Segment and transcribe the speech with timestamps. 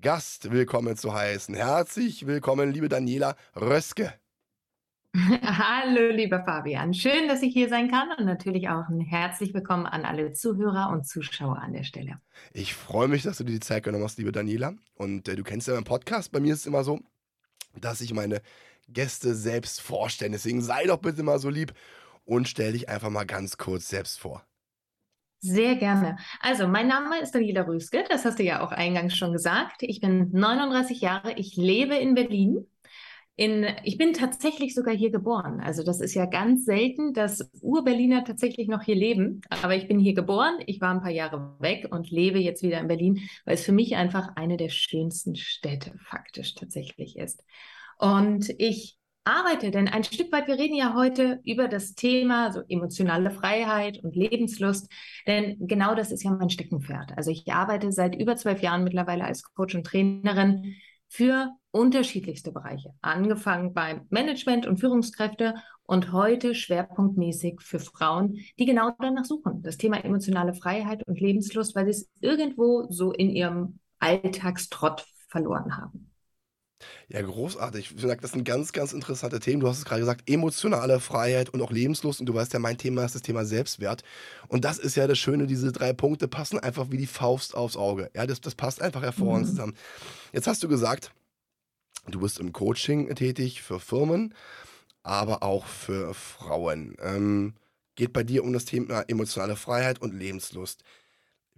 [0.00, 1.56] Gast willkommen zu heißen.
[1.56, 4.14] Herzlich willkommen, liebe Daniela Röske.
[5.16, 6.94] Hallo, lieber Fabian.
[6.94, 10.90] Schön, dass ich hier sein kann und natürlich auch ein herzlich willkommen an alle Zuhörer
[10.90, 12.20] und Zuschauer an der Stelle.
[12.52, 14.74] Ich freue mich, dass du dir die Zeit genommen hast, liebe Daniela.
[14.94, 16.30] Und äh, du kennst ja meinen Podcast.
[16.30, 17.00] Bei mir ist es immer so,
[17.74, 18.40] dass ich meine
[18.88, 20.30] Gäste selbst vorstelle.
[20.30, 21.72] Deswegen sei doch bitte mal so lieb
[22.24, 24.44] und stell dich einfach mal ganz kurz selbst vor.
[25.40, 26.16] Sehr gerne.
[26.40, 29.82] Also, mein Name ist Daniela Röske, das hast du ja auch eingangs schon gesagt.
[29.82, 32.66] Ich bin 39 Jahre, ich lebe in Berlin.
[33.36, 35.60] In, ich bin tatsächlich sogar hier geboren.
[35.60, 39.42] Also das ist ja ganz selten, dass Ur-Berliner tatsächlich noch hier leben.
[39.48, 42.80] Aber ich bin hier geboren, ich war ein paar Jahre weg und lebe jetzt wieder
[42.80, 47.44] in Berlin, weil es für mich einfach eine der schönsten Städte faktisch tatsächlich ist.
[47.98, 48.97] Und ich
[49.28, 54.02] arbeite, denn ein Stück weit, wir reden ja heute über das Thema so emotionale Freiheit
[54.02, 54.90] und Lebenslust,
[55.26, 57.12] denn genau das ist ja mein Steckenpferd.
[57.16, 60.76] Also ich arbeite seit über zwölf Jahren mittlerweile als Coach und Trainerin
[61.08, 68.90] für unterschiedlichste Bereiche, angefangen beim Management und Führungskräfte und heute schwerpunktmäßig für Frauen, die genau
[68.98, 73.78] danach suchen, das Thema emotionale Freiheit und Lebenslust, weil sie es irgendwo so in ihrem
[73.98, 76.10] Alltagstrott verloren haben.
[77.08, 77.94] Ja, großartig.
[77.96, 79.60] Ich sage, das sind ganz, ganz interessante Themen.
[79.60, 82.20] Du hast es gerade gesagt, emotionale Freiheit und auch Lebenslust.
[82.20, 84.02] Und du weißt ja, mein Thema ist das Thema Selbstwert.
[84.48, 87.76] Und das ist ja das Schöne, diese drei Punkte passen einfach wie die Faust aufs
[87.76, 88.10] Auge.
[88.14, 89.50] Ja, das, das passt einfach hervorragend mhm.
[89.50, 89.76] zusammen.
[90.32, 91.12] Jetzt hast du gesagt,
[92.06, 94.34] du bist im Coaching tätig für Firmen,
[95.02, 96.96] aber auch für Frauen.
[97.00, 97.54] Ähm,
[97.96, 100.84] geht bei dir um das Thema emotionale Freiheit und Lebenslust.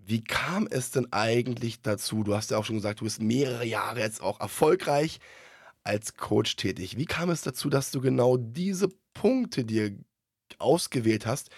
[0.06, 2.24] Wie kam es denn eigentlich dazu?
[2.24, 5.20] Du hast ja auch schon gesagt, du bist mehrere Jahre jetzt auch erfolgreich
[5.84, 6.96] als Coach tätig.
[6.96, 9.96] Wie kam es dazu, dass du genau diese Punkte dir
[10.58, 11.50] ausgewählt hast,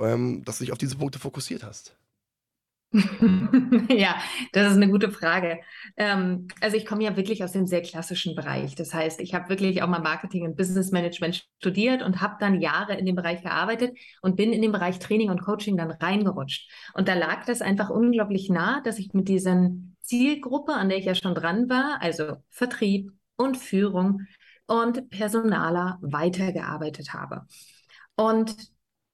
[0.00, 1.95] ähm, dass du dich auf diese Punkte fokussiert hast?
[3.90, 4.16] ja,
[4.52, 5.60] das ist eine gute Frage.
[5.96, 8.74] Ähm, also ich komme ja wirklich aus dem sehr klassischen Bereich.
[8.74, 12.60] Das heißt, ich habe wirklich auch mal Marketing und Business Management studiert und habe dann
[12.60, 16.70] Jahre in dem Bereich gearbeitet und bin in den Bereich Training und Coaching dann reingerutscht.
[16.94, 21.04] Und da lag das einfach unglaublich nah, dass ich mit diesen Zielgruppe, an der ich
[21.06, 24.22] ja schon dran war, also Vertrieb und Führung
[24.66, 27.46] und Personaler weitergearbeitet habe.
[28.16, 28.54] Und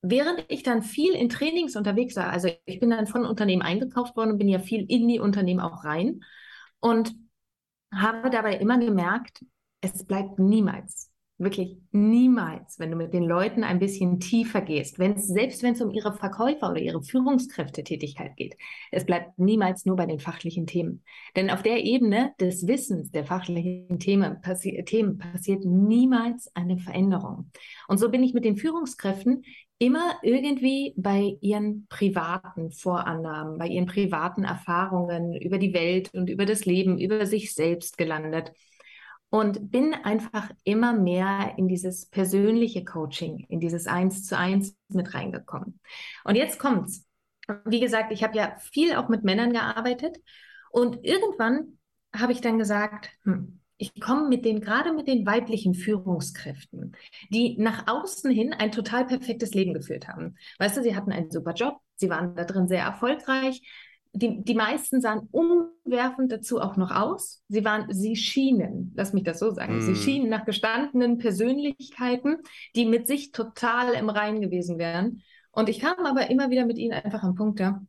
[0.03, 4.17] während ich dann viel in Trainings unterwegs war, also ich bin dann von Unternehmen eingekauft
[4.17, 6.21] worden und bin ja viel in die Unternehmen auch rein
[6.81, 7.15] und
[7.95, 9.45] habe dabei immer gemerkt,
[9.81, 11.13] es bleibt niemals
[11.43, 15.81] Wirklich niemals, wenn du mit den Leuten ein bisschen tiefer gehst, wenn's, selbst wenn es
[15.81, 18.57] um ihre Verkäufer oder ihre Führungskräftetätigkeit geht.
[18.93, 21.03] Es bleibt niemals nur bei den fachlichen Themen.
[21.35, 27.51] Denn auf der Ebene des Wissens der fachlichen Themen, passi Themen passiert niemals eine Veränderung.
[27.89, 29.43] Und so bin ich mit den Führungskräften
[29.83, 36.47] immer irgendwie bei ihren privaten Vorannahmen, bei ihren privaten Erfahrungen über die Welt und über
[36.47, 38.53] das Leben, über sich selbst gelandet
[39.29, 45.15] und bin einfach immer mehr in dieses persönliche Coaching, in dieses Eins zu eins mit
[45.15, 45.81] reingekommen.
[46.23, 47.05] Und jetzt kommt's.
[47.65, 50.17] Wie gesagt, ich habe ja viel auch mit Männern gearbeitet
[50.71, 51.79] und irgendwann
[52.15, 56.93] habe ich dann gesagt, hm, ich komme mit den, gerade mit den weiblichen Führungskräften,
[57.31, 60.37] die nach außen hin ein total perfektes Leben geführt haben.
[60.61, 63.61] Weißt du, sie hatten einen super Job, sie waren da drin sehr erfolgreich,
[64.15, 67.43] die, die meisten sahen umwerfend dazu auch noch aus.
[67.49, 69.81] Sie waren, sie schienen, lass mich das so sagen, mm.
[69.81, 72.37] sie schienen nach gestandenen Persönlichkeiten,
[72.77, 75.23] die mit sich total im Rein gewesen wären.
[75.51, 77.83] Und ich kam aber immer wieder mit ihnen einfach am Punkt, ja,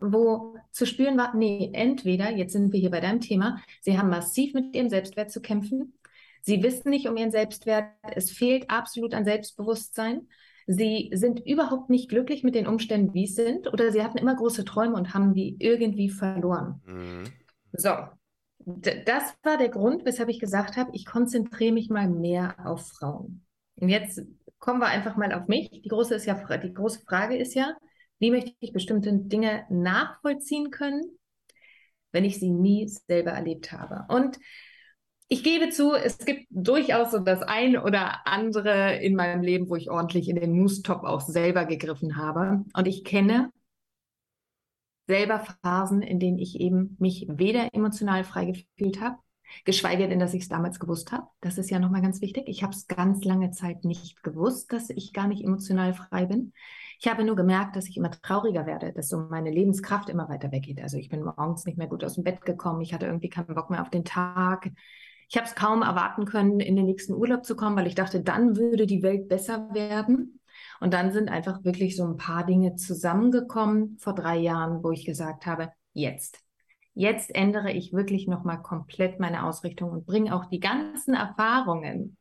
[0.00, 4.10] wo zu spüren war, nee, entweder, jetzt sind wir hier bei deinem Thema, sie haben
[4.10, 5.94] massiv mit ihrem Selbstwert zu kämpfen.
[6.42, 7.86] Sie wissen nicht um ihren Selbstwert.
[8.14, 10.28] Es fehlt absolut an Selbstbewusstsein.
[10.66, 14.34] Sie sind überhaupt nicht glücklich mit den Umständen, wie es sind, oder sie hatten immer
[14.34, 16.82] große Träume und haben die irgendwie verloren.
[16.86, 17.24] Mhm.
[17.72, 17.90] So,
[18.58, 23.44] das war der Grund, weshalb ich gesagt habe, ich konzentriere mich mal mehr auf Frauen.
[23.76, 24.22] Und jetzt
[24.58, 25.70] kommen wir einfach mal auf mich.
[25.70, 27.74] Die große, ist ja, die große Frage ist ja,
[28.18, 31.02] wie möchte ich bestimmte Dinge nachvollziehen können,
[32.12, 34.04] wenn ich sie nie selber erlebt habe?
[34.08, 34.38] Und
[35.28, 39.76] ich gebe zu, es gibt durchaus so das ein oder andere in meinem Leben, wo
[39.76, 42.64] ich ordentlich in den Moose-Top auch selber gegriffen habe.
[42.74, 43.50] Und ich kenne
[45.06, 49.18] selber Phasen, in denen ich eben mich weder emotional frei gefühlt habe,
[49.64, 51.26] Geschweige denn, dass ich es damals gewusst habe.
[51.40, 52.44] Das ist ja nochmal ganz wichtig.
[52.48, 56.52] Ich habe es ganz lange Zeit nicht gewusst, dass ich gar nicht emotional frei bin.
[57.00, 60.52] Ich habe nur gemerkt, dass ich immer trauriger werde, dass so meine Lebenskraft immer weiter
[60.52, 60.80] weggeht.
[60.80, 62.80] Also ich bin morgens nicht mehr gut aus dem Bett gekommen.
[62.80, 64.70] Ich hatte irgendwie keinen Bock mehr auf den Tag.
[65.28, 68.22] Ich habe es kaum erwarten können, in den nächsten Urlaub zu kommen, weil ich dachte,
[68.22, 70.40] dann würde die Welt besser werden.
[70.80, 75.04] Und dann sind einfach wirklich so ein paar Dinge zusammengekommen vor drei Jahren, wo ich
[75.04, 76.40] gesagt habe, jetzt.
[76.94, 82.16] Jetzt ändere ich wirklich nochmal komplett meine Ausrichtung und bringe auch die ganzen Erfahrungen,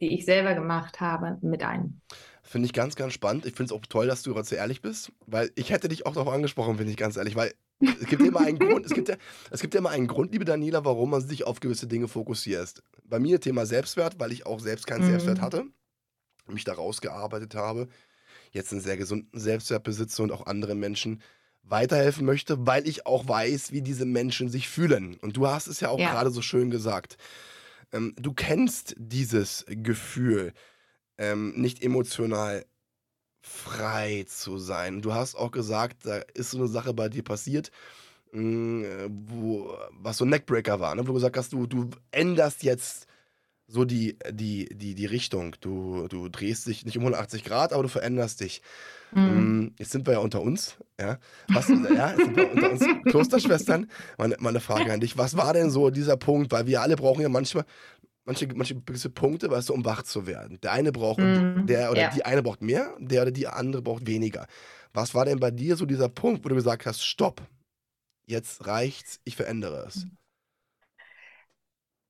[0.00, 2.02] die ich selber gemacht habe, mit ein.
[2.48, 3.44] Finde ich ganz, ganz spannend.
[3.44, 6.14] Ich finde es auch toll, dass du so ehrlich bist, weil ich hätte dich auch
[6.14, 7.52] darauf angesprochen, finde ich ganz ehrlich, weil
[8.00, 9.16] es gibt immer einen Grund, es gibt ja,
[9.50, 12.82] es gibt ja immer einen Grund, liebe Daniela, warum man sich auf gewisse Dinge fokussiert.
[13.04, 15.10] Bei mir Thema Selbstwert, weil ich auch selbst keinen mhm.
[15.10, 15.66] Selbstwert hatte,
[16.46, 17.88] mich da rausgearbeitet habe,
[18.50, 21.20] jetzt einen sehr gesunden Selbstwert besitze und auch anderen Menschen
[21.64, 25.18] weiterhelfen möchte, weil ich auch weiß, wie diese Menschen sich fühlen.
[25.20, 26.10] Und du hast es ja auch ja.
[26.10, 27.18] gerade so schön gesagt.
[27.92, 30.54] Ähm, du kennst dieses Gefühl,
[31.18, 32.64] ähm, nicht emotional
[33.40, 35.02] frei zu sein.
[35.02, 37.70] Du hast auch gesagt, da ist so eine Sache bei dir passiert,
[38.32, 41.02] mh, mm, wo, was so ein Neckbreaker war, ne?
[41.02, 43.06] wo du gesagt hast, du, du änderst jetzt
[43.68, 45.54] so die, die, die, die Richtung.
[45.60, 48.62] Du, du drehst dich nicht um 180 Grad, aber du veränderst dich.
[49.12, 49.74] Mhm.
[49.78, 50.76] Jetzt sind wir ja unter uns.
[50.98, 51.18] Ja,
[51.48, 53.90] was, ja jetzt sind wir unter uns Klosterschwestern.
[54.16, 56.50] Meine, meine Frage an dich: Was war denn so dieser Punkt?
[56.50, 57.64] Weil wir alle brauchen ja manchmal
[58.28, 60.60] manche, manche gewisse Punkte, weißt du, um wach zu werden.
[60.60, 62.10] Der eine braucht, mm, der oder ja.
[62.10, 64.46] die eine braucht mehr, der oder die andere braucht weniger.
[64.92, 67.42] Was war denn bei dir so dieser Punkt, wo du gesagt hast, stopp,
[68.26, 70.06] jetzt reicht's, ich verändere es?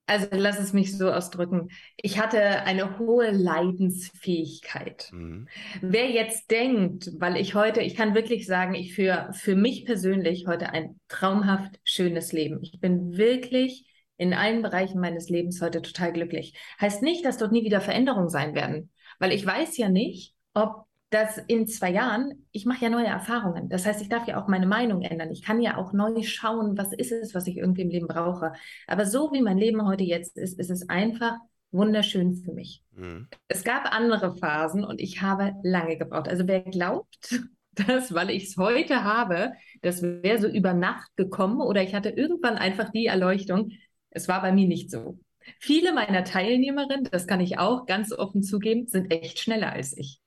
[0.06, 1.68] Also lass es mich so ausdrücken.
[1.96, 5.10] Ich hatte eine hohe Leidensfähigkeit.
[5.12, 5.48] Mhm.
[5.82, 10.46] Wer jetzt denkt, weil ich heute, ich kann wirklich sagen, ich führe für mich persönlich
[10.46, 12.58] heute ein traumhaft schönes Leben.
[12.62, 13.87] Ich bin wirklich
[14.18, 16.58] in allen Bereichen meines Lebens heute total glücklich.
[16.80, 20.84] Heißt nicht, dass dort nie wieder Veränderungen sein werden, weil ich weiß ja nicht, ob
[21.10, 23.70] das in zwei Jahren, ich mache ja neue Erfahrungen.
[23.70, 25.30] Das heißt, ich darf ja auch meine Meinung ändern.
[25.30, 28.52] Ich kann ja auch neu schauen, was ist es, was ich irgendwie im Leben brauche.
[28.86, 31.38] Aber so wie mein Leben heute jetzt ist, ist es einfach
[31.70, 32.82] wunderschön für mich.
[32.92, 33.28] Mhm.
[33.46, 36.28] Es gab andere Phasen und ich habe lange gebraucht.
[36.28, 37.40] Also wer glaubt,
[37.72, 42.10] dass, weil ich es heute habe, das wäre so über Nacht gekommen oder ich hatte
[42.10, 43.70] irgendwann einfach die Erleuchtung,
[44.18, 45.18] es war bei mir nicht so.
[45.60, 50.20] Viele meiner Teilnehmerinnen, das kann ich auch ganz offen zugeben, sind echt schneller als ich.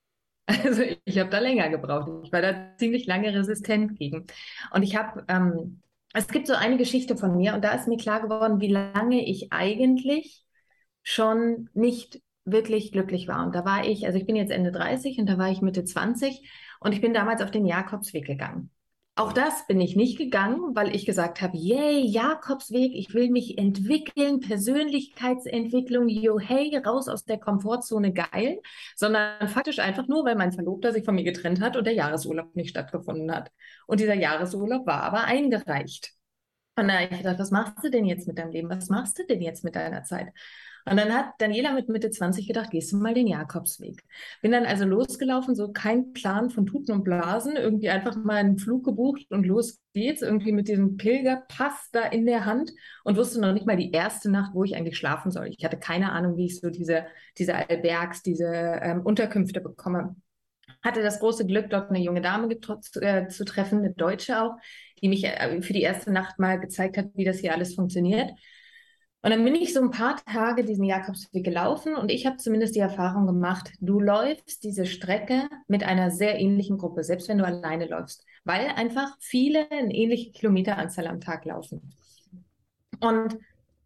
[0.66, 2.26] Also ich habe da länger gebraucht.
[2.26, 4.26] Ich war da ziemlich lange resistent gegen.
[4.74, 5.82] Und ich habe, ähm,
[6.14, 9.26] es gibt so eine Geschichte von mir und da ist mir klar geworden, wie lange
[9.26, 10.44] ich eigentlich
[11.04, 13.46] schon nicht wirklich glücklich war.
[13.46, 15.86] Und da war ich, also ich bin jetzt Ende 30 und da war ich Mitte
[15.86, 16.50] 20
[16.82, 18.72] und ich bin damals auf den Jakobsweg gegangen.
[19.16, 23.58] Auch das bin ich nicht gegangen, weil ich gesagt habe, yay, Jakobsweg, ich will mich
[23.58, 28.62] entwickeln, Persönlichkeitsentwicklung, yo, hey, raus aus der Komfortzone, geil,
[28.96, 32.56] sondern faktisch einfach nur, weil mein Verlobter sich von mir getrennt hat und der Jahresurlaub
[32.56, 33.52] nicht stattgefunden hat.
[33.86, 36.14] Und dieser Jahresurlaub war aber eingereicht.
[36.78, 38.70] Und da habe ich gedacht, was machst du denn jetzt mit deinem Leben?
[38.70, 40.30] Was machst du denn jetzt mit deiner Zeit?
[40.86, 44.04] Und dann hat Daniela mit Mitte 20 gedacht, gehst du mal den Jakobsweg.
[44.42, 48.58] Bin dann also losgelaufen, so kein Plan von Tuten und Blasen, irgendwie einfach mal einen
[48.58, 52.72] Flug gebucht und los geht's, irgendwie mit diesem Pilgerpass da in der Hand
[53.04, 55.50] und wusste noch nicht mal die erste Nacht, wo ich eigentlich schlafen soll.
[55.58, 57.06] Ich hatte keine Ahnung, wie ich so diese,
[57.38, 60.16] diese Albergs, diese ähm, Unterkünfte bekomme.
[60.84, 62.52] Hatte das große Glück, dort eine junge Dame
[63.02, 64.56] äh, zu treffen, eine Deutsche auch,
[65.02, 68.32] die mich äh, für die erste Nacht mal gezeigt hat, wie das hier alles funktioniert.
[69.24, 72.76] Und dann bin ich so ein paar Tage diesen Jakobsweg gelaufen und ich habe zumindest
[72.76, 77.46] die Erfahrung gemacht, du läufst diese Strecke mit einer sehr ähnlichen Gruppe, selbst wenn du
[77.46, 81.94] alleine läufst, weil einfach viele eine ähnliche Kilometeranzahl am Tag laufen.
[83.00, 83.38] Und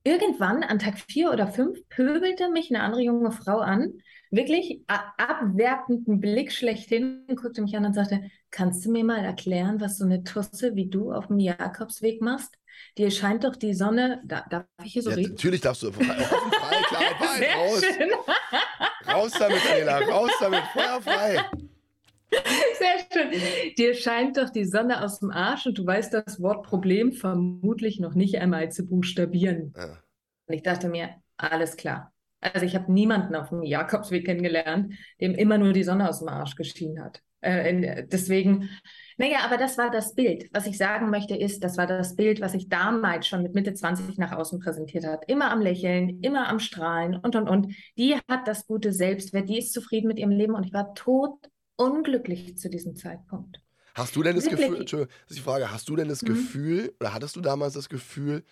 [0.05, 3.93] irgendwann an Tag vier oder fünf pöbelte mich eine andere junge Frau an,
[4.31, 9.97] wirklich abwertenden Blick schlechthin, guckte mich an und sagte, kannst du mir mal erklären, was
[9.97, 12.57] so eine Tusse wie du auf dem Jakobsweg machst?
[12.97, 15.31] Dir scheint doch die Sonne, da, darf ich hier so ja, reden?
[15.31, 17.83] Natürlich darfst du frei, frei, klar, frei, raus.
[19.07, 21.45] raus damit, Daniela, raus damit, Feuer frei.
[22.77, 23.41] Sehr schön.
[23.77, 27.99] Dir scheint doch die Sonne aus dem Arsch und du weißt das Wort Problem vermutlich
[27.99, 29.73] noch nicht einmal zu buchstabieren.
[29.75, 29.97] Ja.
[30.47, 32.13] Und ich dachte mir, alles klar.
[32.53, 36.29] Also ich habe niemanden auf dem Jakobsweg kennengelernt, dem immer nur die Sonne aus dem
[36.29, 37.21] Arsch geschienen hat.
[37.41, 38.69] Äh, deswegen,
[39.17, 40.49] naja, aber das war das Bild.
[40.51, 43.73] Was ich sagen möchte ist, das war das Bild, was ich damals schon mit Mitte
[43.73, 45.23] 20 nach außen präsentiert hat.
[45.27, 47.75] Immer am Lächeln, immer am Strahlen und, und, und.
[47.97, 51.37] Die hat das gute Selbstwert, die ist zufrieden mit ihrem Leben und ich war tot
[51.75, 53.59] unglücklich zu diesem Zeitpunkt.
[53.93, 54.49] Hast du denn das?
[54.49, 56.27] Gefühl, das ist die Frage, hast du denn das mhm.
[56.27, 58.43] Gefühl, oder hattest du damals das Gefühl,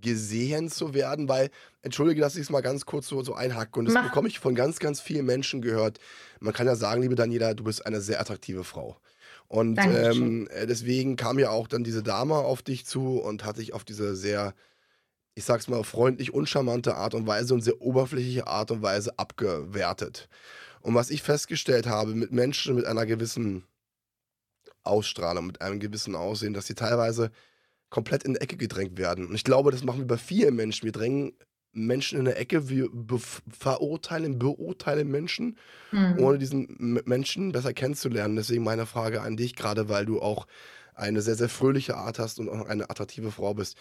[0.00, 1.50] gesehen zu werden, weil,
[1.82, 4.04] entschuldige, dass ich es mal ganz kurz so, so einhacke und das Mach.
[4.04, 5.98] bekomme ich von ganz, ganz vielen Menschen gehört.
[6.40, 8.96] Man kann ja sagen, liebe Daniela, du bist eine sehr attraktive Frau.
[9.48, 13.58] Und ähm, äh, deswegen kam ja auch dann diese Dame auf dich zu und hat
[13.58, 14.54] dich auf diese sehr,
[15.34, 20.28] ich sag's mal, freundlich, uncharmante Art und Weise und sehr oberflächliche Art und Weise abgewertet.
[20.82, 23.64] Und was ich festgestellt habe mit Menschen mit einer gewissen
[24.84, 27.32] Ausstrahlung, mit einem gewissen Aussehen, dass sie teilweise
[27.90, 29.26] komplett in die Ecke gedrängt werden.
[29.26, 30.84] Und ich glaube, das machen wir bei vielen Menschen.
[30.84, 31.32] Wir drängen
[31.72, 32.88] Menschen in eine Ecke, wir
[33.48, 35.56] verurteilen, beurteilen Menschen,
[35.92, 36.18] Mhm.
[36.18, 38.36] ohne diesen M- Menschen besser kennenzulernen.
[38.36, 40.46] Deswegen meine Frage an dich, gerade weil du auch
[40.94, 43.76] eine sehr, sehr fröhliche Art hast und auch eine attraktive Frau bist.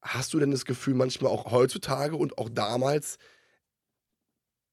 [0.00, 3.18] Hast du denn das Gefühl, manchmal auch heutzutage und auch damals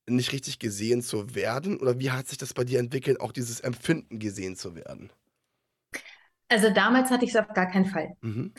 [0.07, 1.77] nicht richtig gesehen zu werden?
[1.77, 5.11] Oder wie hat sich das bei dir entwickelt, auch dieses Empfinden gesehen zu werden?
[6.49, 8.15] Also damals hatte ich es auf gar keinen Fall.
[8.21, 8.53] Mhm.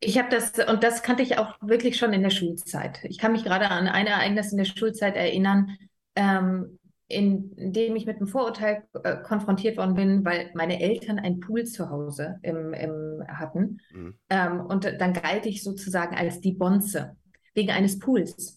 [0.00, 3.00] Ich habe das, und das kannte ich auch wirklich schon in der Schulzeit.
[3.04, 5.76] Ich kann mich gerade an ein Ereignis in der Schulzeit erinnern,
[6.16, 11.20] ähm, in, in dem ich mit einem Vorurteil äh, konfrontiert worden bin, weil meine Eltern
[11.20, 13.78] einen Pool zu Hause im, im, hatten.
[13.92, 14.18] Mhm.
[14.28, 17.16] Ähm, und dann galt ich sozusagen als die Bonze,
[17.54, 18.55] wegen eines Pools.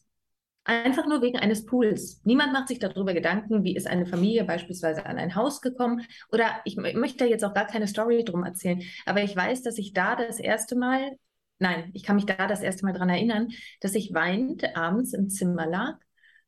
[0.70, 2.22] Einfach nur wegen eines Pools.
[2.26, 6.06] Niemand macht sich darüber Gedanken, wie ist eine Familie beispielsweise an ein Haus gekommen.
[6.32, 9.80] Oder ich möchte da jetzt auch gar keine Story drum erzählen, aber ich weiß, dass
[9.80, 11.18] ich da das erste Mal,
[11.58, 13.48] nein, ich kann mich da das erste Mal dran erinnern,
[13.80, 15.96] dass ich weinend abends im Zimmer lag,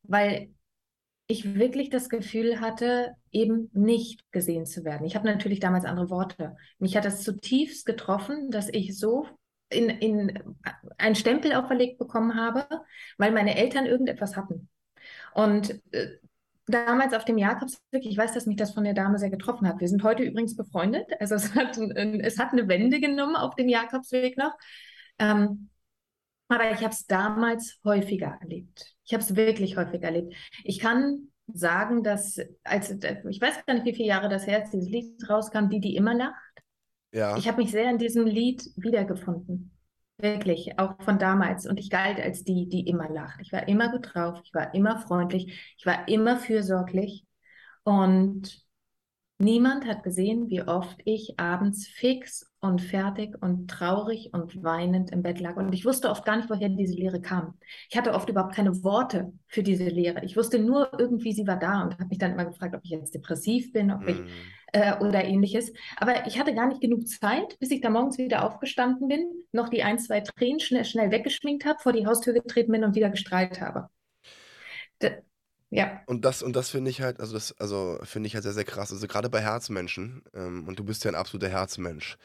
[0.03, 0.53] weil
[1.25, 5.07] ich wirklich das Gefühl hatte, eben nicht gesehen zu werden.
[5.07, 6.55] Ich habe natürlich damals andere Worte.
[6.77, 9.25] Mich hat das zutiefst getroffen, dass ich so
[9.71, 10.55] in, in
[10.97, 12.67] einen Stempel auferlegt bekommen habe,
[13.17, 14.69] weil meine Eltern irgendetwas hatten.
[15.33, 16.17] Und äh,
[16.67, 19.79] damals auf dem Jakobsweg, ich weiß, dass mich das von der Dame sehr getroffen hat.
[19.79, 21.07] Wir sind heute übrigens befreundet.
[21.19, 24.53] Also es hat, es hat eine Wende genommen auf dem Jakobsweg noch.
[25.19, 25.69] Ähm,
[26.47, 28.95] aber ich habe es damals häufiger erlebt.
[29.05, 30.35] Ich habe es wirklich häufiger erlebt.
[30.63, 34.71] Ich kann sagen, dass, als, ich weiß gar nicht, wie viele Jahre das her ist,
[34.71, 36.60] dieses Lied rauskam, die, die immer lacht.
[37.11, 37.37] Ja.
[37.37, 39.71] Ich habe mich sehr in diesem Lied wiedergefunden.
[40.17, 41.65] Wirklich, auch von damals.
[41.65, 43.39] Und ich galt als die, die immer lacht.
[43.41, 47.25] Ich war immer gut drauf, ich war immer freundlich, ich war immer fürsorglich.
[47.83, 48.63] Und
[49.39, 55.23] niemand hat gesehen, wie oft ich abends fix und fertig und traurig und weinend im
[55.23, 55.55] Bett lag.
[55.57, 57.57] Und ich wusste oft gar nicht, woher diese Leere kam.
[57.89, 60.23] Ich hatte oft überhaupt keine Worte für diese Leere.
[60.23, 62.91] Ich wusste nur irgendwie, sie war da und habe mich dann immer gefragt, ob ich
[62.91, 64.27] jetzt depressiv bin, ob ich Mhm.
[64.71, 65.71] Äh, oder ähnliches.
[65.97, 69.69] Aber ich hatte gar nicht genug Zeit, bis ich da morgens wieder aufgestanden bin, noch
[69.69, 73.09] die ein, zwei Tränen schnell, schnell weggeschminkt habe, vor die Haustür getreten bin und wieder
[73.09, 73.89] gestrahlt habe.
[75.01, 75.23] D
[75.69, 78.53] ja, Und das, und das finde ich halt, also das, also finde ich halt sehr,
[78.53, 78.91] sehr krass.
[78.91, 82.17] Also gerade bei Herzmenschen, ähm, und du bist ja ein absoluter Herzmensch,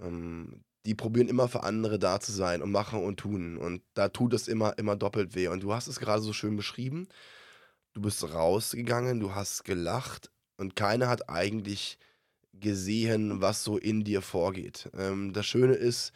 [0.00, 3.58] ähm, die probieren immer für andere da zu sein und machen und tun.
[3.58, 5.48] Und da tut es immer, immer doppelt weh.
[5.48, 7.08] Und du hast es gerade so schön beschrieben.
[7.94, 10.30] Du bist rausgegangen, du hast gelacht
[10.60, 11.98] und keiner hat eigentlich
[12.52, 14.90] gesehen, was so in dir vorgeht.
[14.96, 16.12] Ähm, das Schöne ist,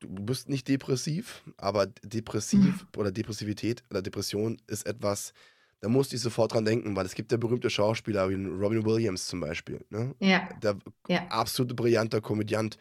[0.00, 5.32] du bist nicht depressiv, aber depressiv oder Depressivität oder Depression ist etwas,
[5.80, 9.26] da musste ich sofort dran denken, weil es gibt ja berühmte Schauspieler wie Robin Williams
[9.26, 9.84] zum Beispiel.
[9.90, 10.14] Ne?
[10.18, 10.76] ja, Der
[11.08, 11.26] ja.
[11.28, 12.76] absolute brillanter Komödiant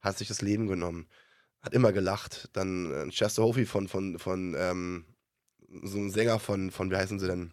[0.00, 1.06] hat sich das Leben genommen,
[1.62, 2.48] hat immer gelacht.
[2.52, 5.04] Dann äh, Chester Hofi von, von, von ähm,
[5.82, 7.52] so einem Sänger von, von, wie heißen sie denn?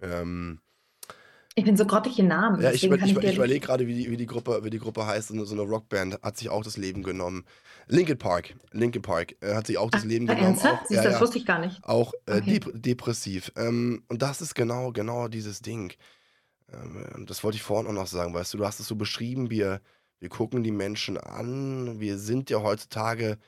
[0.00, 0.60] Ähm,
[1.58, 3.94] Ich bin so grottig in Namen, ja, ich, über, ich, ich ich überlege gerade, wie
[3.94, 5.28] die, wie, die Gruppe, wie die Gruppe heißt.
[5.28, 7.44] So eine, Rockband hat sich auch das Leben genommen.
[7.88, 10.44] Linkin Park, Linkin Park äh, hat sich auch das Ach, Leben genommen.
[10.46, 10.82] ernsthaft?
[10.82, 11.82] Auch, Siehst ja, das wusste ich gar nicht.
[11.84, 12.60] auch äh, Okay.
[12.60, 13.50] dep depressiv.
[13.56, 15.92] Ähm, und das ist genau, genau dieses Ding.
[16.72, 18.94] Ähm, und das wollte ich vorhin auch noch sagen, weißt du, du hast es so
[18.96, 19.80] beschrieben, wir,
[20.20, 23.38] wir gucken die Menschen an, wir sind ja heutzutage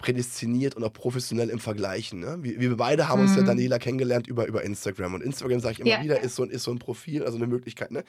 [0.00, 2.20] prädestiniert und auch professionell im Vergleichen.
[2.20, 2.38] Ne?
[2.40, 3.46] Wir, wir beide haben uns ja Mhm.
[3.46, 5.14] Daniela kennengelernt über, über Instagram.
[5.14, 6.02] Und Instagram, sage ich immer Ja.
[6.02, 7.90] wieder, ist so, ein- ist so ein Profil, also eine Möglichkeit.
[7.90, 8.04] Ne?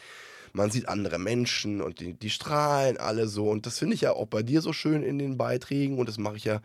[0.53, 3.49] Man sieht andere Menschen und die, die strahlen alle so.
[3.49, 6.17] Und das finde ich ja auch bei dir so schön in den Beiträgen und das
[6.17, 6.61] mache ich ja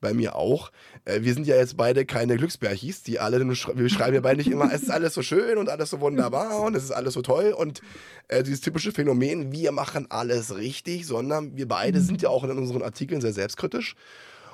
[0.00, 0.72] bei mir auch.
[1.04, 4.50] Äh, wir sind ja jetzt beide keine Glücksbärchis, die alle, wir schreiben ja beide nicht
[4.50, 7.20] immer, es ist alles so schön und alles so wunderbar und es ist alles so
[7.22, 7.82] toll und
[8.28, 12.50] äh, dieses typische Phänomen, wir machen alles richtig, sondern wir beide sind ja auch in
[12.52, 13.94] unseren Artikeln sehr selbstkritisch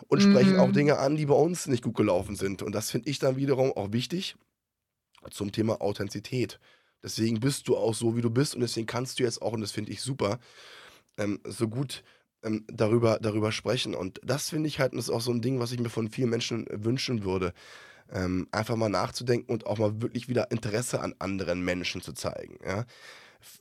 [0.09, 0.73] und sprechen auch Mhm.
[0.73, 2.63] Dinge an, die bei uns nicht gut gelaufen sind.
[2.63, 4.37] Und das finde ich dann wiederum auch wichtig
[5.31, 6.61] zum Thema Authentizität.
[7.03, 9.61] Deswegen bist du auch so, wie du bist und deswegen kannst du jetzt auch, und
[9.61, 10.39] das finde ich super,
[11.19, 12.03] ähm, so gut
[12.43, 13.95] ähm, darüber, darüber sprechen.
[13.95, 15.91] Und das finde ich halt, und das ist auch so ein Ding, was ich mir
[15.91, 17.53] von vielen Menschen wünschen würde.
[18.13, 22.59] Ähm, einfach mal nachzudenken und auch mal wirklich wieder Interesse an anderen Menschen zu zeigen.
[22.65, 22.85] Ja?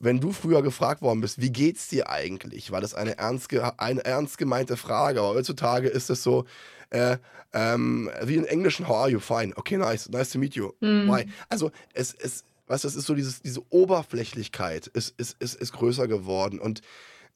[0.00, 4.04] Wenn du früher gefragt worden bist, wie geht's dir eigentlich, war das eine ernst, eine
[4.04, 5.20] ernst gemeinte Frage.
[5.20, 6.44] Aber heutzutage ist es so,
[6.90, 7.18] äh,
[7.52, 9.20] ähm, wie in Englischen, how are you?
[9.20, 9.52] Fine.
[9.56, 10.08] Okay, nice.
[10.08, 10.72] Nice to meet you.
[10.80, 11.08] Mm.
[11.08, 11.26] Why?
[11.48, 15.72] Also, es, es, weißt du, es ist so dieses, diese Oberflächlichkeit ist, ist, ist, ist
[15.72, 16.82] größer geworden und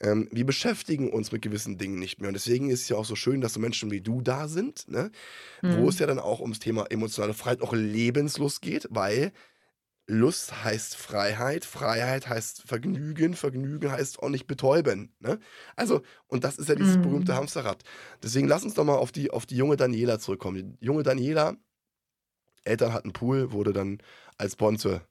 [0.03, 2.29] ähm, wir beschäftigen uns mit gewissen Dingen nicht mehr.
[2.29, 4.89] Und deswegen ist es ja auch so schön, dass so Menschen wie du da sind,
[4.89, 5.11] ne?
[5.63, 5.79] Mhm.
[5.79, 9.33] wo es ja dann auch ums Thema emotionale Freiheit, auch Lebenslust geht, weil
[10.11, 15.15] Lust heißt Freiheit, Freiheit heißt Vergnügen, Vergnügen heißt auch nicht betäuben.
[15.21, 15.39] Ne?
[15.77, 17.03] Also, und das ist ja dieses mhm.
[17.03, 17.85] berühmte Hamsterrad.
[18.21, 20.77] Deswegen lass uns doch mal auf die, auf die junge Daniela zurückkommen.
[20.81, 21.57] Die junge Daniela,
[22.65, 23.99] Eltern hatten Pool, wurde dann
[24.37, 25.03] als Bonze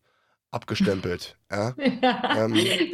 [0.51, 1.37] abgestempelt.
[1.51, 1.75] Ja?
[2.01, 2.45] ja.
[2.45, 2.53] Ähm,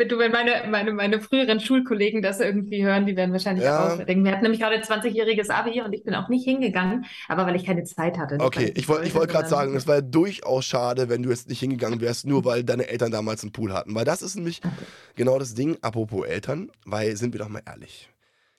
[0.09, 3.93] du, wenn meine, meine, meine früheren Schulkollegen das irgendwie hören, die werden wahrscheinlich ja.
[3.93, 4.25] auch denken.
[4.25, 7.65] Wir hatten nämlich gerade 20-jähriges Abi und ich bin auch nicht hingegangen, aber weil ich
[7.65, 8.37] keine Zeit hatte.
[8.39, 12.01] Okay, ich wollte wollt gerade sagen, es war durchaus schade, wenn du jetzt nicht hingegangen
[12.01, 13.95] wärst, nur weil deine Eltern damals einen Pool hatten.
[13.95, 14.73] Weil das ist nämlich okay.
[15.15, 18.09] genau das Ding, apropos Eltern, weil sind wir doch mal ehrlich.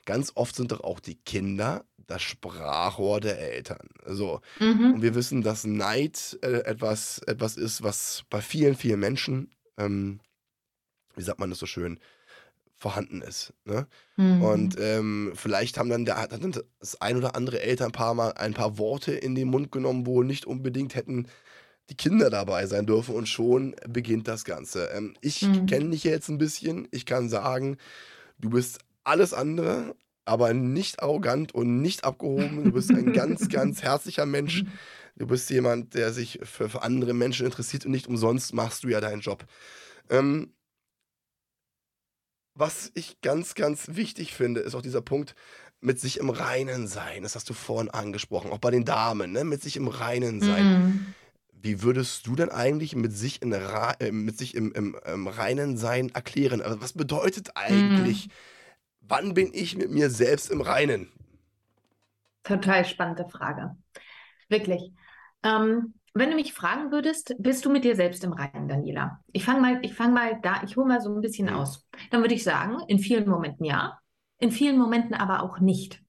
[0.06, 3.88] Ganz oft sind doch auch die Kinder das Sprachrohr der Eltern.
[4.06, 4.40] So.
[4.60, 4.94] Mhm.
[4.94, 10.20] Und wir wissen, dass Neid äh, etwas, etwas ist, was bei vielen, vielen Menschen, ähm,
[11.14, 11.98] wie sagt man das so schön,
[12.76, 13.54] vorhanden ist.
[13.64, 13.86] Ne?
[14.16, 14.42] Mhm.
[14.42, 18.54] Und ähm, vielleicht haben dann, der, hat dann das ein oder andere Elternpaar mal ein
[18.54, 21.26] paar Worte in den Mund genommen, wo nicht unbedingt hätten
[21.88, 24.86] die Kinder dabei sein dürfen und schon beginnt das Ganze.
[24.86, 25.66] Ähm, ich mhm.
[25.66, 26.88] kenne dich jetzt ein bisschen.
[26.90, 27.78] Ich kann sagen,
[28.38, 29.94] du bist alles andere
[30.26, 32.64] aber nicht arrogant und nicht abgehoben.
[32.64, 34.64] Du bist ein ganz, ganz herzlicher Mensch.
[35.16, 38.88] Du bist jemand, der sich für, für andere Menschen interessiert und nicht umsonst machst du
[38.88, 39.46] ja deinen Job.
[40.10, 40.52] Ähm,
[42.54, 45.34] was ich ganz, ganz wichtig finde, ist auch dieser Punkt
[45.80, 47.22] mit sich im Reinen sein.
[47.22, 49.44] Das hast du vorhin angesprochen, auch bei den Damen, ne?
[49.44, 50.66] mit sich im Reinen sein.
[50.66, 51.14] Mhm.
[51.52, 55.76] Wie würdest du denn eigentlich mit sich, in, äh, mit sich im, im, im Reinen
[55.76, 56.62] sein erklären?
[56.62, 58.26] Also was bedeutet eigentlich?
[58.26, 58.32] Mhm
[59.08, 61.10] wann bin ich mit mir selbst im Reinen?
[62.42, 63.76] Total spannende Frage.
[64.48, 64.92] Wirklich.
[65.42, 69.20] Ähm, wenn du mich fragen würdest, bist du mit dir selbst im Reinen, Daniela?
[69.32, 71.54] Ich fange mal, ich fange mal da, ich hole mal so ein bisschen mhm.
[71.54, 71.86] aus.
[72.10, 73.98] Dann würde ich sagen, in vielen Momenten ja,
[74.38, 76.02] in vielen Momenten aber auch nicht.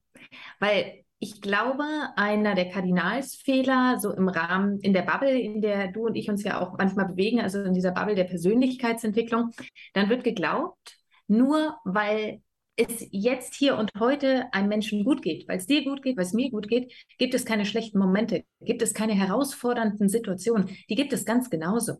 [0.60, 1.84] Weil ich glaube,
[2.15, 6.43] einer der Kardinalsfehler, so im Rahmen, in der Bubble, in der du und ich uns
[6.43, 9.52] ja auch manchmal bewegen, also in dieser Bubble der Persönlichkeitsentwicklung,
[9.93, 12.41] dann wird geglaubt, nur weil
[12.78, 16.26] es jetzt hier und heute einem Menschen gut geht, weil es dir gut geht, weil
[16.26, 20.70] es mir gut geht, gibt es keine schlechten Momente, gibt es keine herausfordernden Situationen.
[20.90, 21.94] Die gibt es ganz genauso.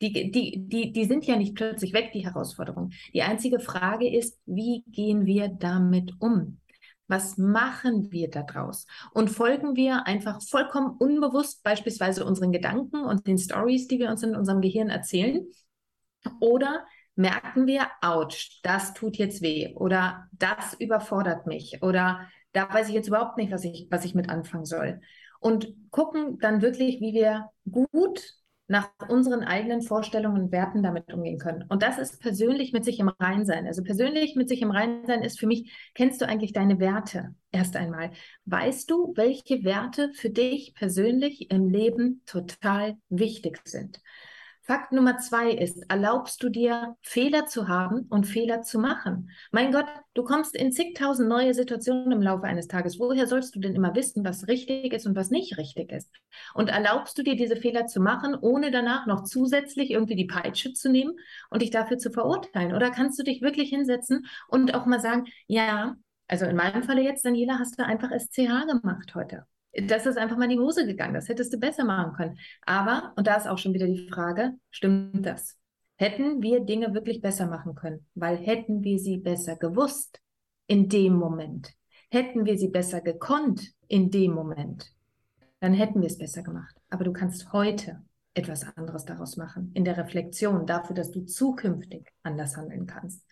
[0.00, 2.92] Die, die, die, die sind ja nicht plötzlich weg, die Herausforderungen.
[3.14, 6.60] Die einzige Frage ist, wie gehen wir damit um?
[7.08, 8.86] Was machen wir daraus?
[9.12, 14.22] Und folgen wir einfach vollkommen unbewusst beispielsweise unseren Gedanken und den Stories, die wir uns
[14.22, 15.46] in unserem Gehirn erzählen?
[16.40, 16.84] Oder
[17.16, 22.94] merken wir, ouch, das tut jetzt weh oder das überfordert mich oder da weiß ich
[22.94, 25.00] jetzt überhaupt nicht, was ich, was ich mit anfangen soll.
[25.40, 28.22] Und gucken dann wirklich, wie wir gut
[28.68, 31.64] nach unseren eigenen Vorstellungen und Werten damit umgehen können.
[31.68, 33.66] Und das ist persönlich mit sich im Reinsein.
[33.66, 37.76] Also persönlich mit sich im Reinsein ist für mich, kennst du eigentlich deine Werte erst
[37.76, 38.10] einmal?
[38.44, 44.00] Weißt du, welche Werte für dich persönlich im Leben total wichtig sind?
[44.66, 49.30] Fakt Nummer zwei ist, erlaubst du dir, Fehler zu haben und Fehler zu machen?
[49.52, 52.98] Mein Gott, du kommst in zigtausend neue Situationen im Laufe eines Tages.
[52.98, 56.10] Woher sollst du denn immer wissen, was richtig ist und was nicht richtig ist?
[56.52, 60.72] Und erlaubst du dir, diese Fehler zu machen, ohne danach noch zusätzlich irgendwie die Peitsche
[60.72, 61.12] zu nehmen
[61.48, 62.74] und dich dafür zu verurteilen?
[62.74, 65.94] Oder kannst du dich wirklich hinsetzen und auch mal sagen, ja,
[66.26, 69.46] also in meinem Falle jetzt, Daniela, hast du einfach SCH gemacht heute
[69.82, 71.14] das ist einfach mal in die Hose gegangen.
[71.14, 72.38] Das hättest du besser machen können.
[72.62, 75.56] Aber, und da ist auch schon wieder die Frage, stimmt das?
[75.96, 78.06] Hätten wir Dinge wirklich besser machen können?
[78.14, 80.20] Weil hätten wir sie besser gewusst
[80.66, 81.72] in dem Moment,
[82.10, 84.92] hätten wir sie besser gekonnt in dem Moment,
[85.60, 86.74] dann hätten wir es besser gemacht.
[86.90, 88.02] Aber du kannst heute
[88.34, 93.24] etwas anderes daraus machen, in der Reflexion dafür, dass du zukünftig anders handeln kannst.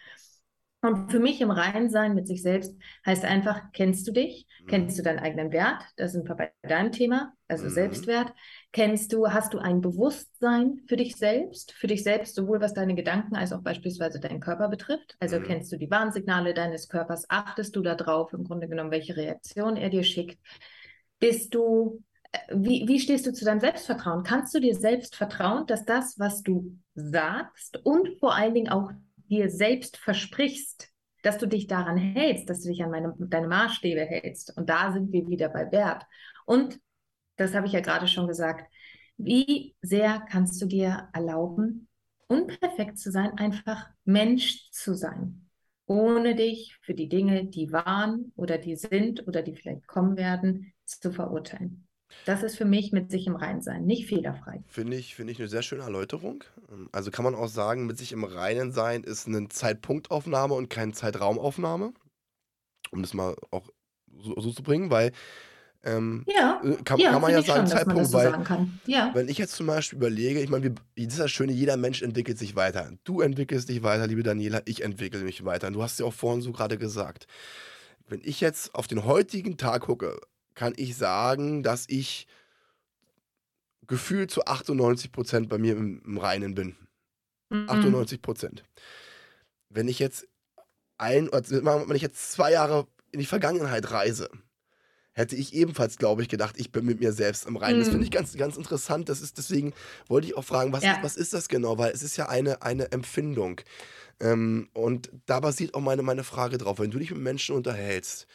[0.85, 4.47] Und für mich im Reinsein mit sich selbst heißt einfach, kennst du dich?
[4.61, 4.67] Mhm.
[4.67, 5.83] Kennst du deinen eigenen Wert?
[5.97, 7.71] Das sind wir bei deinem Thema, also mhm.
[7.71, 8.35] Selbstwert.
[8.71, 11.73] Kennst du, hast du ein Bewusstsein für dich selbst?
[11.73, 15.17] Für dich selbst, sowohl was deine Gedanken als auch beispielsweise deinen Körper betrifft?
[15.21, 15.45] Also mhm.
[15.45, 17.25] kennst du die Warnsignale deines Körpers?
[17.31, 20.39] Achtest du darauf, im Grunde genommen, welche Reaktion er dir schickt?
[21.19, 24.23] Bist du, äh, wie, wie stehst du zu deinem Selbstvertrauen?
[24.23, 28.91] Kannst du dir selbst vertrauen, dass das, was du sagst und vor allen Dingen auch
[29.35, 30.91] dir selbst versprichst,
[31.23, 34.57] dass du dich daran hältst, dass du dich an meine, deine Maßstäbe hältst.
[34.57, 36.05] Und da sind wir wieder bei Wert.
[36.45, 36.79] Und,
[37.37, 38.71] das habe ich ja gerade schon gesagt,
[39.17, 41.89] wie sehr kannst du dir erlauben,
[42.29, 45.49] unperfekt zu sein, einfach Mensch zu sein,
[45.87, 50.73] ohne dich für die Dinge, die waren oder die sind oder die vielleicht kommen werden,
[50.85, 51.84] zu verurteilen.
[52.25, 54.63] Das ist für mich mit sich im Reinen sein, nicht fehlerfrei.
[54.67, 56.45] Finde ich, finde ich eine sehr schöne Erläuterung.
[56.93, 60.93] Also kann man auch sagen, mit sich im Reinen sein ist eine Zeitpunktaufnahme und keine
[60.93, 61.93] Zeitraumaufnahme.
[62.91, 63.69] Um das mal auch
[64.17, 65.13] so, so zu bringen, weil
[65.85, 68.33] ähm, Ja, äh, kann, ja, kann man ja sagen, schon, Zeitpunkt, so weil.
[68.87, 69.11] Ja.
[69.15, 72.39] wenn ich jetzt zum Beispiel überlege, ich meine, das ist das Schöne, jeder Mensch entwickelt
[72.39, 72.93] sich weiter.
[73.05, 75.67] Du entwickelst dich weiter, liebe Daniela, ich entwickle mich weiter.
[75.67, 77.27] Und du hast ja auch vorhin so gerade gesagt.
[78.07, 80.19] Wenn ich jetzt auf den heutigen Tag gucke,
[80.55, 82.27] kann ich sagen, dass ich
[83.87, 86.77] gefühlt zu 98 Prozent bei mir im, im Reinen bin.
[87.51, 87.69] Mhm.
[87.69, 88.65] 98 Prozent.
[89.69, 90.27] Wenn ich jetzt
[90.99, 94.31] ein, wenn ich jetzt zwei Jahre in die Vergangenheit reise,
[95.13, 97.79] hätte ich ebenfalls, glaube ich, gedacht, ich bin mit mir selbst im Reinen.
[97.79, 99.09] Das finde ich ganz, ganz interessant.
[99.09, 99.73] Das ist deswegen
[100.09, 100.95] wollte ich auch fragen, was, Ja.
[100.95, 101.79] ist, was ist das genau?
[101.79, 103.61] Weil es ist ja eine, eine Empfindung.
[104.21, 106.79] Ähm, und da basiert auch meine, meine Frage drauf.
[106.81, 108.27] Wenn du dich mit Menschen unterhältst,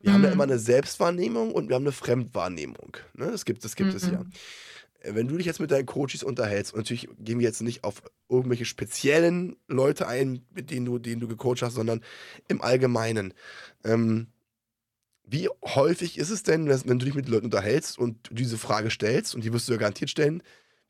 [0.00, 0.34] wir haben ja Mhm.
[0.34, 2.96] immer eine Selbstwahrnehmung und wir haben eine Fremdwahrnehmung.
[3.14, 3.30] Ne?
[3.30, 4.22] Das gibt, das gibt es ja.
[4.22, 4.30] Mhm.
[5.00, 7.84] Äh, Wenn du dich jetzt mit deinen Coaches unterhältst, und natürlich gehen wir jetzt nicht
[7.84, 12.02] auf irgendwelche speziellen Leute ein, mit denen du, denen du gecoacht hast, sondern
[12.48, 13.34] im Allgemeinen.
[13.84, 14.28] Ähm,
[15.30, 19.34] wie häufig ist es denn, wenn du dich mit Leuten unterhältst und diese Frage stellst,
[19.34, 20.42] und die wirst du ja garantiert stellen,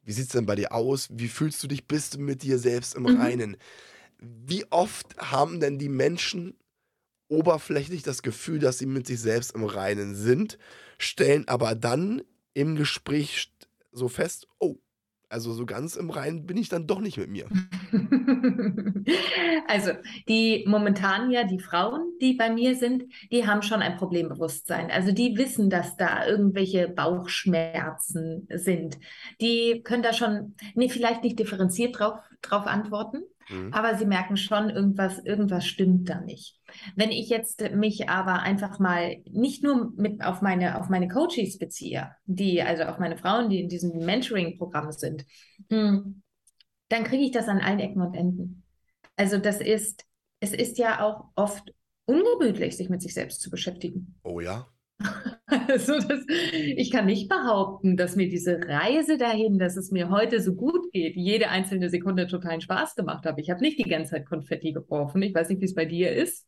[0.05, 1.09] wie sieht es denn bei dir aus?
[1.13, 1.87] Wie fühlst du dich?
[1.87, 3.17] Bist du mit dir selbst im Mhm.
[3.17, 3.57] Reinen?
[4.21, 6.57] Wie oft haben denn die Menschen
[7.29, 10.59] oberflächlich das Gefühl, dass sie mit sich selbst im Reinen sind,
[10.99, 12.23] stellen aber dann
[12.55, 13.53] im Gespräch
[13.93, 14.77] so fest, oh,
[15.31, 17.47] also so ganz im Reinen bin ich dann doch nicht mit mir.
[19.67, 19.93] Also,
[20.29, 24.91] die momentan ja, die Frauen, die bei mir sind, die haben schon ein Problembewusstsein.
[24.91, 28.99] Also, die wissen, dass da irgendwelche Bauchschmerzen sind.
[29.41, 33.73] Die können da schon, nee, vielleicht nicht differenziert drauf, drauf antworten, Mhm.
[33.73, 36.59] aber sie merken schon, irgendwas, irgendwas stimmt da nicht.
[36.97, 41.59] Wenn ich jetzt mich aber einfach mal nicht nur mit auf meine, auf meine Coaches
[41.59, 45.25] beziehe, die, also auf meine Frauen, die in diesem Mentoring-Programm sind,
[45.71, 46.23] hm,
[46.89, 48.65] dann kriege ich das an allen Ecken und Enden.
[49.17, 50.05] Also das ist,
[50.41, 51.73] es ist ja auch oft
[52.07, 54.19] ungemütlich, sich mit sich selbst zu beschäftigen.
[54.23, 54.69] Oh ja.
[55.69, 60.43] Also das, ich kann nicht behaupten, dass mir diese Reise dahin, dass es mir heute
[60.43, 63.41] so gut geht, jede einzelne Sekunde totalen Spaß gemacht habe.
[63.41, 65.23] Ich habe nicht die ganze Zeit Konfetti geworfen.
[65.23, 66.47] Ich weiß nicht, wie es bei dir ist.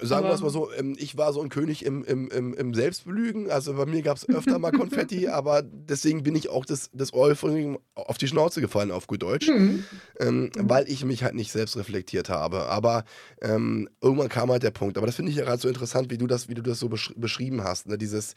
[0.00, 2.74] Sagen wir es mal so, ähm, ich war so ein König im, im, im, im
[2.74, 3.50] Selbstbelügen.
[3.50, 7.12] Also bei mir gab es öfter mal Konfetti, aber deswegen bin ich auch des, des
[7.12, 9.48] Euphoring auf die Schnauze gefallen, auf gut Deutsch.
[9.48, 9.84] Hm.
[10.20, 12.66] ähm, weil ich mich halt nicht selbst reflektiert habe.
[12.66, 13.04] Aber
[13.42, 14.96] ähm, irgendwann kam halt der Punkt.
[14.96, 16.88] Aber das finde ich ja gerade so interessant, wie du das, wie du das so
[16.88, 17.86] besch beschrieben hast.
[17.86, 17.98] Ne?
[17.98, 18.34] Dieses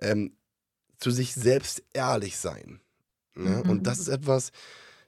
[0.00, 0.32] ähm,
[0.98, 2.80] zu sich selbst ehrlich sein.
[3.34, 3.62] Ne?
[3.62, 3.70] Mhm.
[3.70, 4.50] Und das ist etwas,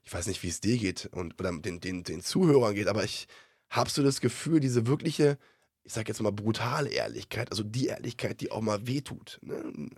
[0.05, 3.05] ich weiß nicht, wie es dir geht und oder den, den, den Zuhörern geht, aber
[3.05, 3.27] ich
[3.71, 5.39] habe so das Gefühl, diese wirkliche,
[5.85, 9.39] ich sag jetzt mal brutale Ehrlichkeit, also die Ehrlichkeit, die auch mal wehtut.
[9.43, 9.91] Ne?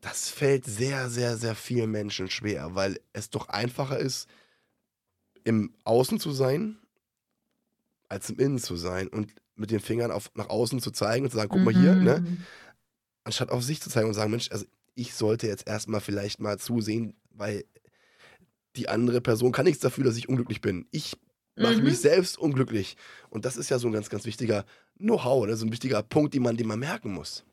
[0.00, 4.28] Das fällt sehr, sehr, sehr vielen Menschen schwer, weil es doch einfacher ist,
[5.44, 6.78] im Außen zu sein,
[8.08, 11.30] als im Innen zu sein und mit den Fingern auf, nach außen zu zeigen und
[11.30, 12.20] zu sagen, guck mal hier, ne?
[12.20, 12.44] Mhm.
[13.24, 16.58] anstatt auf sich zu zeigen und sagen, Mensch, also ich sollte jetzt erstmal vielleicht mal
[16.58, 17.64] zusehen, weil
[18.76, 20.86] die andere Person kann nichts dafür, dass ich unglücklich bin.
[20.90, 21.16] Ich
[21.56, 21.82] mache Mhm.
[21.82, 22.96] mich selbst unglücklich.
[23.30, 24.64] Und das ist ja so ein ganz, ganz wichtiger
[24.98, 25.56] Know-how, ne?
[25.56, 27.44] so ein wichtiger Punkt, den man, den man merken muss.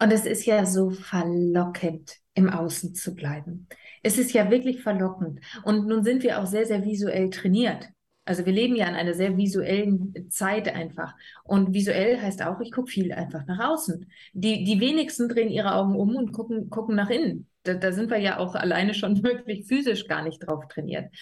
[0.00, 3.68] Und es ist ja so verlockend, im Außen zu bleiben.
[4.02, 5.40] Es ist ja wirklich verlockend.
[5.64, 7.88] Und nun sind wir auch sehr, sehr visuell trainiert.
[8.26, 11.14] Also wir leben ja in einer sehr visuellen Zeit einfach.
[11.44, 14.10] Und visuell heißt auch, ich gucke viel einfach nach außen.
[14.32, 17.48] Die, die wenigsten drehen ihre Augen um und gucken, gucken nach innen.
[17.62, 21.14] Da, da sind wir ja auch alleine schon wirklich physisch gar nicht drauf trainiert.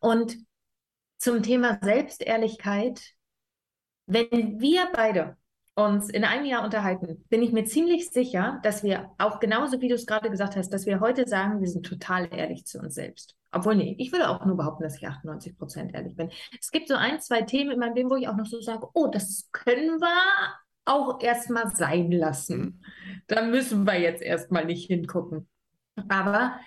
[0.00, 0.36] Und
[1.22, 3.00] zum Thema Selbstehrlichkeit,
[4.06, 5.36] wenn wir beide
[5.76, 9.86] uns in einem Jahr unterhalten, bin ich mir ziemlich sicher, dass wir auch genauso wie
[9.86, 12.96] du es gerade gesagt hast, dass wir heute sagen, wir sind total ehrlich zu uns
[12.96, 13.36] selbst.
[13.52, 16.30] Obwohl, nee, ich würde auch nur behaupten, dass ich 98 Prozent ehrlich bin.
[16.60, 18.88] Es gibt so ein, zwei Themen in meinem Leben, wo ich auch noch so sage,
[18.92, 20.54] oh, das können wir
[20.86, 22.84] auch erstmal sein lassen.
[23.28, 25.48] Da müssen wir jetzt erstmal nicht hingucken.
[26.08, 26.58] Aber,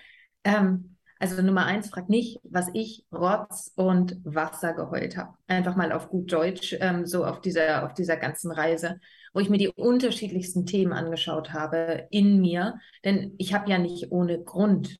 [0.44, 5.34] ähm, also Nummer eins, frag nicht, was ich Rotz und Wasser geheult habe.
[5.46, 9.00] Einfach mal auf gut Deutsch, ähm, so auf dieser, auf dieser ganzen Reise,
[9.32, 12.78] wo ich mir die unterschiedlichsten Themen angeschaut habe in mir.
[13.04, 14.98] Denn ich habe ja nicht ohne Grund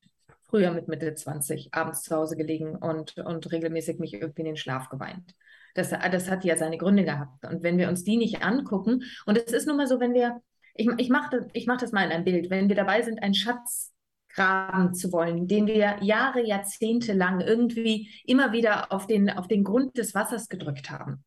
[0.49, 4.57] früher mit Mitte 20 abends zu Hause gelegen und, und regelmäßig mich irgendwie in den
[4.57, 5.35] Schlaf geweint.
[5.75, 7.45] Das, das hat ja seine Gründe gehabt.
[7.45, 10.41] Und wenn wir uns die nicht angucken, und es ist nun mal so, wenn wir,
[10.73, 13.35] ich, ich mache ich mach das mal in ein Bild, wenn wir dabei sind, einen
[13.35, 13.93] Schatz
[14.37, 19.63] graben zu wollen, den wir Jahre, Jahrzehnte lang irgendwie immer wieder auf den, auf den
[19.63, 21.25] Grund des Wassers gedrückt haben.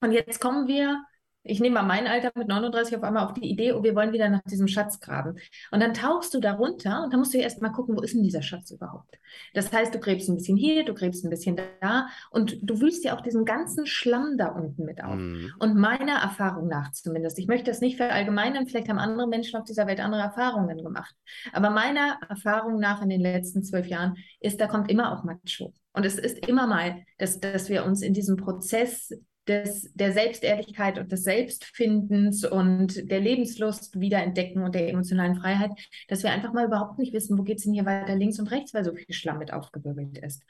[0.00, 1.02] Und jetzt kommen wir
[1.42, 4.12] ich nehme mal mein Alter mit 39 auf einmal auf die Idee, oh, wir wollen
[4.12, 5.38] wieder nach diesem Schatz graben.
[5.70, 8.14] Und dann tauchst du da runter und dann musst du erst mal gucken, wo ist
[8.14, 9.18] denn dieser Schatz überhaupt?
[9.54, 13.04] Das heißt, du gräbst ein bisschen hier, du gräbst ein bisschen da und du wühlst
[13.04, 15.16] ja auch diesen ganzen Schlamm da unten mit auf.
[15.16, 15.52] Mhm.
[15.58, 19.64] Und meiner Erfahrung nach zumindest, ich möchte das nicht verallgemeinern, vielleicht haben andere Menschen auf
[19.64, 21.14] dieser Welt andere Erfahrungen gemacht.
[21.52, 25.60] Aber meiner Erfahrung nach in den letzten zwölf Jahren ist, da kommt immer auch Matsch
[25.60, 25.72] hoch.
[25.92, 29.12] Und es ist immer mal, dass, dass wir uns in diesem Prozess
[29.48, 35.70] des, der Selbstehrlichkeit und des Selbstfindens und der Lebenslust wiederentdecken und der emotionalen Freiheit,
[36.08, 38.50] dass wir einfach mal überhaupt nicht wissen, wo geht es denn hier weiter links und
[38.50, 40.44] rechts, weil so viel Schlamm mit aufgewirbelt ist.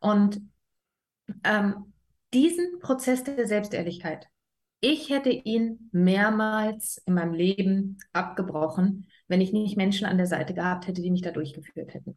[0.00, 0.40] Und
[1.44, 1.92] ähm,
[2.32, 4.28] diesen Prozess der Selbstehrlichkeit,
[4.80, 10.54] ich hätte ihn mehrmals in meinem Leben abgebrochen, wenn ich nicht Menschen an der Seite
[10.54, 12.16] gehabt hätte, die mich da durchgeführt hätten.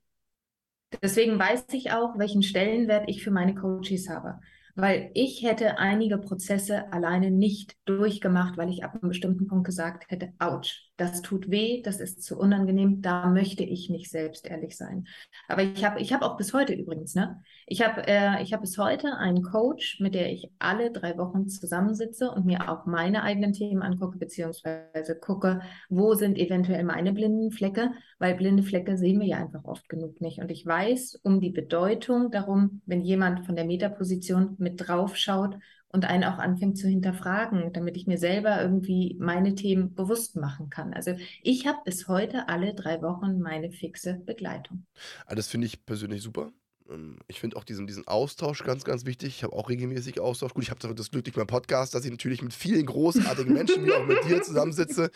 [1.02, 4.40] Deswegen weiß ich auch, welchen Stellenwert ich für meine Coaches habe
[4.82, 10.06] weil ich hätte einige Prozesse alleine nicht durchgemacht, weil ich ab einem bestimmten Punkt gesagt
[10.10, 14.76] hätte, ouch, das tut weh, das ist zu unangenehm, da möchte ich nicht selbst ehrlich
[14.76, 15.08] sein.
[15.48, 17.42] Aber ich habe ich hab auch bis heute übrigens, ne?
[17.66, 22.30] Ich habe äh, hab bis heute einen Coach, mit der ich alle drei Wochen zusammensitze
[22.30, 27.92] und mir auch meine eigenen Themen angucke, beziehungsweise gucke, wo sind eventuell meine blinden Flecke,
[28.18, 30.40] weil blinde Flecke sehen wir ja einfach oft genug nicht.
[30.40, 35.56] Und ich weiß um die Bedeutung darum, wenn jemand von der Metaposition mit drauf schaut
[35.92, 40.70] und einen auch anfängt zu hinterfragen, damit ich mir selber irgendwie meine Themen bewusst machen
[40.70, 40.94] kann.
[40.94, 44.86] Also ich habe bis heute alle drei Wochen meine fixe Begleitung.
[45.26, 46.52] Ah, das finde ich persönlich super.
[46.90, 49.30] Ähm, ich finde auch diesen, diesen Austausch ganz, ganz wichtig.
[49.30, 50.54] Ich habe auch regelmäßig Austausch.
[50.54, 53.86] Gut, ich habe das Glück durch meinen Podcast, dass ich natürlich mit vielen großartigen Menschen,
[53.86, 55.10] wie auch mit dir, zusammensitze,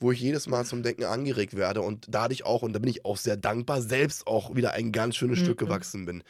[0.00, 3.04] wo ich jedes Mal zum Denken angeregt werde und dadurch auch, und da bin ich
[3.04, 5.44] auch sehr dankbar, selbst auch wieder ein ganz schönes mhm.
[5.44, 6.22] Stück gewachsen bin.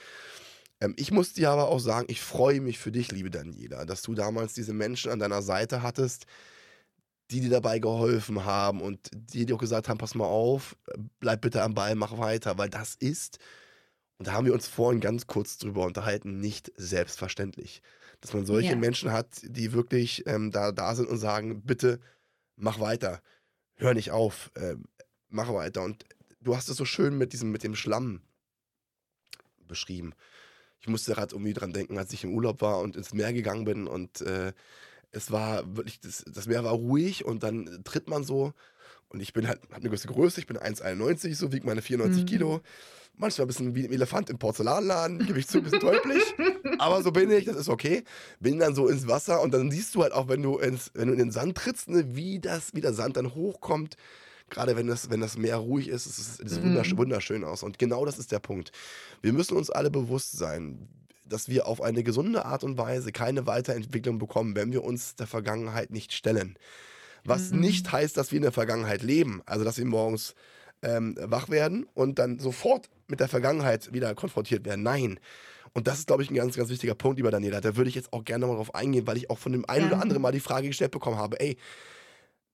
[0.80, 4.02] Ähm, ich muss dir aber auch sagen, ich freue mich für dich, liebe Daniela, dass
[4.02, 6.26] du damals diese Menschen an deiner Seite hattest,
[7.30, 10.76] die dir dabei geholfen haben und die dir auch gesagt haben, pass mal auf,
[11.20, 13.38] bleib bitte am Ball, mach weiter, weil das ist,
[14.16, 17.82] und da haben wir uns vorhin ganz kurz drüber unterhalten, nicht selbstverständlich.
[18.20, 18.76] Dass man solche ja.
[18.76, 22.00] Menschen hat, die wirklich ähm, da, da sind und sagen, bitte
[22.56, 23.22] mach weiter,
[23.76, 24.74] hör nicht auf, äh,
[25.28, 25.82] mach weiter.
[25.82, 26.04] Und
[26.40, 28.22] du hast es so schön mit diesem, mit dem Schlamm
[29.68, 30.14] beschrieben
[30.88, 33.66] ich musste gerade irgendwie dran denken, als ich im Urlaub war und ins Meer gegangen
[33.66, 34.52] bin und äh,
[35.10, 38.54] es war wirklich, das, das, Meer war ruhig und dann tritt man so
[39.10, 42.22] und ich bin halt, habe eine gewisse Größe, ich bin 1,91, so wiegt meine 94
[42.22, 42.26] mhm.
[42.26, 42.60] Kilo.
[43.18, 46.22] Manchmal ein bisschen wie ein Elefant im Porzellanladen, gebe ich zu, ein bisschen deutlich.
[46.78, 48.04] aber so bin ich, das ist okay.
[48.40, 51.08] Bin dann so ins Wasser und dann siehst du halt auch, wenn du, ins, wenn
[51.08, 53.96] du in den Sand trittst, ne, wie, das, wie der Sand dann hochkommt
[54.50, 56.98] gerade wenn das, wenn das Meer ruhig ist, es ist, es mhm.
[56.98, 57.62] wunderschön aus.
[57.62, 58.72] Und genau das ist der Punkt.
[59.22, 60.88] Wir müssen uns alle bewusst sein,
[61.24, 65.26] dass wir auf eine gesunde Art und Weise keine Weiterentwicklung bekommen, wenn wir uns der
[65.26, 66.58] Vergangenheit nicht stellen.
[67.24, 67.60] Was mhm.
[67.60, 69.42] nicht heißt, dass wir in der Vergangenheit leben.
[69.46, 70.34] Also, dass wir morgens
[70.82, 74.82] ähm, wach werden und dann sofort mit der Vergangenheit wieder konfrontiert werden.
[74.82, 75.20] Nein.
[75.74, 77.60] Und das ist, glaube ich, ein ganz, ganz wichtiger Punkt, lieber Daniela.
[77.60, 79.86] Da würde ich jetzt auch gerne mal drauf eingehen, weil ich auch von dem einen
[79.86, 79.92] ja.
[79.92, 81.56] oder anderen mal die Frage gestellt bekommen habe: ey,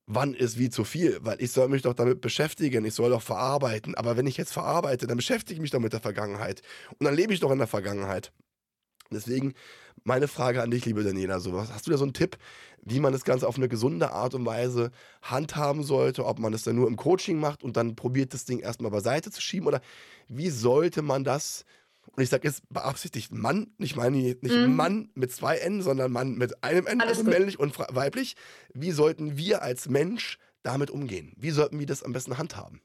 [0.06, 3.22] wann ist wie zu viel, weil ich soll mich doch damit beschäftigen, ich soll doch
[3.22, 3.94] verarbeiten.
[3.94, 6.62] Aber wenn ich jetzt verarbeite, dann beschäftige ich mich doch mit der Vergangenheit.
[6.98, 8.32] Und dann lebe ich doch in der Vergangenheit.
[9.10, 9.54] Deswegen
[10.02, 12.36] meine Frage an dich, liebe Daniela, so, hast du da so einen Tipp,
[12.82, 14.90] wie man das Ganze auf eine gesunde Art und Weise
[15.22, 18.58] handhaben sollte, ob man das dann nur im Coaching macht und dann probiert, das Ding
[18.58, 19.80] erstmal beiseite zu schieben oder
[20.28, 21.64] wie sollte man das
[22.12, 24.74] und ich sage jetzt beabsichtigt Mann, ich meine nicht mhm.
[24.74, 28.36] Mann mit zwei N, sondern Mann mit einem N, Alles also männlich und weiblich.
[28.72, 31.32] Wie sollten wir als Mensch damit umgehen?
[31.36, 32.80] Wie sollten wir das am besten handhaben?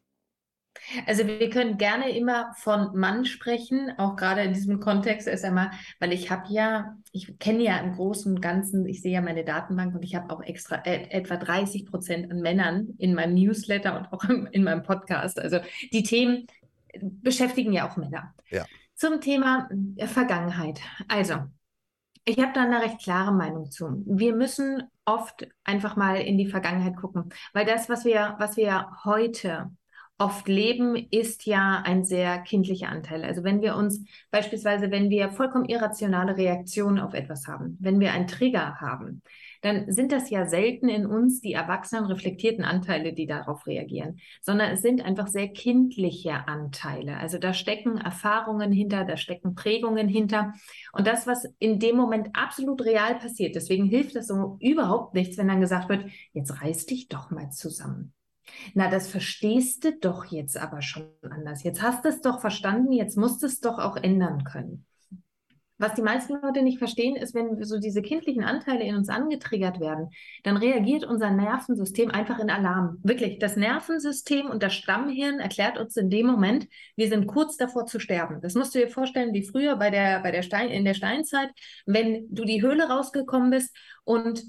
[1.06, 5.72] Also wir können gerne immer von Mann sprechen, auch gerade in diesem Kontext erst einmal,
[6.00, 9.44] weil ich habe ja, ich kenne ja im Großen und Ganzen, ich sehe ja meine
[9.44, 13.98] Datenbank und ich habe auch extra äh, etwa 30 Prozent an Männern in meinem Newsletter
[13.98, 15.40] und auch in, in meinem Podcast.
[15.40, 15.60] Also
[15.92, 16.48] die Themen
[17.02, 18.34] beschäftigen ja auch Männer.
[18.50, 18.66] Ja.
[19.00, 20.82] Zum Thema äh, Vergangenheit.
[21.08, 21.36] Also,
[22.26, 24.04] ich habe da eine recht klare Meinung zu.
[24.06, 28.90] Wir müssen oft einfach mal in die Vergangenheit gucken, weil das, was wir, was wir
[29.06, 29.72] heute
[30.18, 33.24] oft leben, ist ja ein sehr kindlicher Anteil.
[33.24, 38.12] Also wenn wir uns beispielsweise, wenn wir vollkommen irrationale Reaktionen auf etwas haben, wenn wir
[38.12, 39.22] einen Trigger haben,
[39.62, 44.72] dann sind das ja selten in uns die erwachsenen, reflektierten Anteile, die darauf reagieren, sondern
[44.72, 47.18] es sind einfach sehr kindliche Anteile.
[47.18, 50.54] Also da stecken Erfahrungen hinter, da stecken Prägungen hinter.
[50.94, 55.38] Und das, was in dem Moment absolut real passiert, deswegen hilft das so überhaupt nichts,
[55.38, 58.14] wenn dann gesagt wird, jetzt reiß dich doch mal zusammen.
[58.74, 61.64] Na, das verstehst du doch jetzt aber schon anders.
[61.64, 64.86] Jetzt hast du es doch verstanden, jetzt musst du es doch auch ändern können.
[65.80, 69.80] Was die meisten Leute nicht verstehen, ist, wenn so diese kindlichen Anteile in uns angetriggert
[69.80, 70.10] werden,
[70.44, 73.00] dann reagiert unser Nervensystem einfach in Alarm.
[73.02, 77.86] Wirklich, das Nervensystem und das Stammhirn erklärt uns in dem Moment, wir sind kurz davor
[77.86, 78.42] zu sterben.
[78.42, 81.50] Das musst du dir vorstellen, wie früher bei der, bei der Stein, in der Steinzeit,
[81.86, 84.44] wenn du die Höhle rausgekommen bist und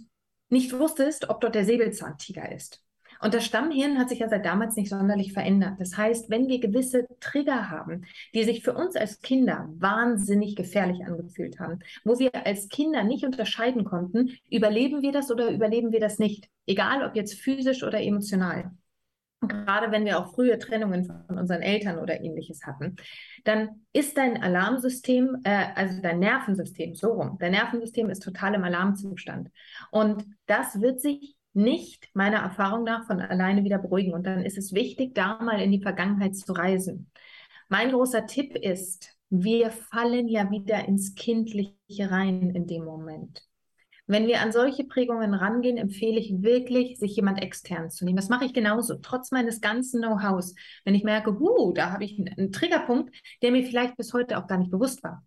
[0.48, 2.82] nicht wusstest, ob dort der Säbelzahntiger ist.
[3.22, 5.74] Und das Stammhirn hat sich ja seit damals nicht sonderlich verändert.
[5.78, 11.04] Das heißt, wenn wir gewisse Trigger haben, die sich für uns als Kinder wahnsinnig gefährlich
[11.04, 16.00] angefühlt haben, wo wir als Kinder nicht unterscheiden konnten, überleben wir das oder überleben wir
[16.00, 18.70] das nicht, egal ob jetzt physisch oder emotional.
[19.40, 22.96] gerade wenn wir auch frühe Trennungen von unseren Eltern oder ähnliches hatten,
[23.44, 28.64] dann ist dein Alarmsystem, äh, also dein Nervensystem, so rum, dein Nervensystem ist total im
[28.64, 29.48] Alarmzustand.
[29.90, 34.14] Und das wird sich nicht meiner Erfahrung nach von alleine wieder beruhigen.
[34.14, 37.10] Und dann ist es wichtig, da mal in die Vergangenheit zu reisen.
[37.68, 43.46] Mein großer Tipp ist, wir fallen ja wieder ins Kindliche rein in dem Moment.
[44.06, 48.16] Wenn wir an solche Prägungen rangehen, empfehle ich wirklich, sich jemand extern zu nehmen.
[48.16, 50.56] Das mache ich genauso, trotz meines ganzen Know-hows.
[50.84, 54.48] Wenn ich merke, huh, da habe ich einen Triggerpunkt, der mir vielleicht bis heute auch
[54.48, 55.24] gar nicht bewusst war.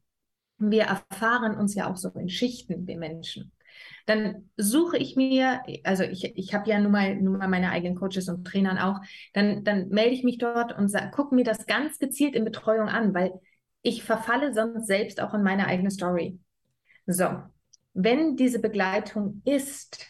[0.58, 3.54] Wir erfahren uns ja auch so in Schichten, wir Menschen
[4.06, 7.96] dann suche ich mir, also ich, ich habe ja nun mal, nun mal meine eigenen
[7.96, 9.00] Coaches und Trainern auch,
[9.34, 13.14] dann, dann melde ich mich dort und gucke mir das ganz gezielt in Betreuung an,
[13.14, 13.32] weil
[13.82, 16.40] ich verfalle sonst selbst auch in meine eigene Story.
[17.06, 17.26] So,
[17.94, 20.08] wenn diese Begleitung ist,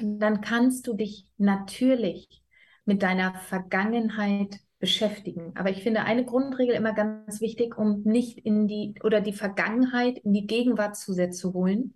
[0.00, 2.42] dann kannst du dich natürlich
[2.84, 5.52] mit deiner Vergangenheit beschäftigen.
[5.56, 10.18] Aber ich finde eine Grundregel immer ganz wichtig, um nicht in die oder die Vergangenheit
[10.18, 11.94] in die Gegenwart zu sehr zu holen,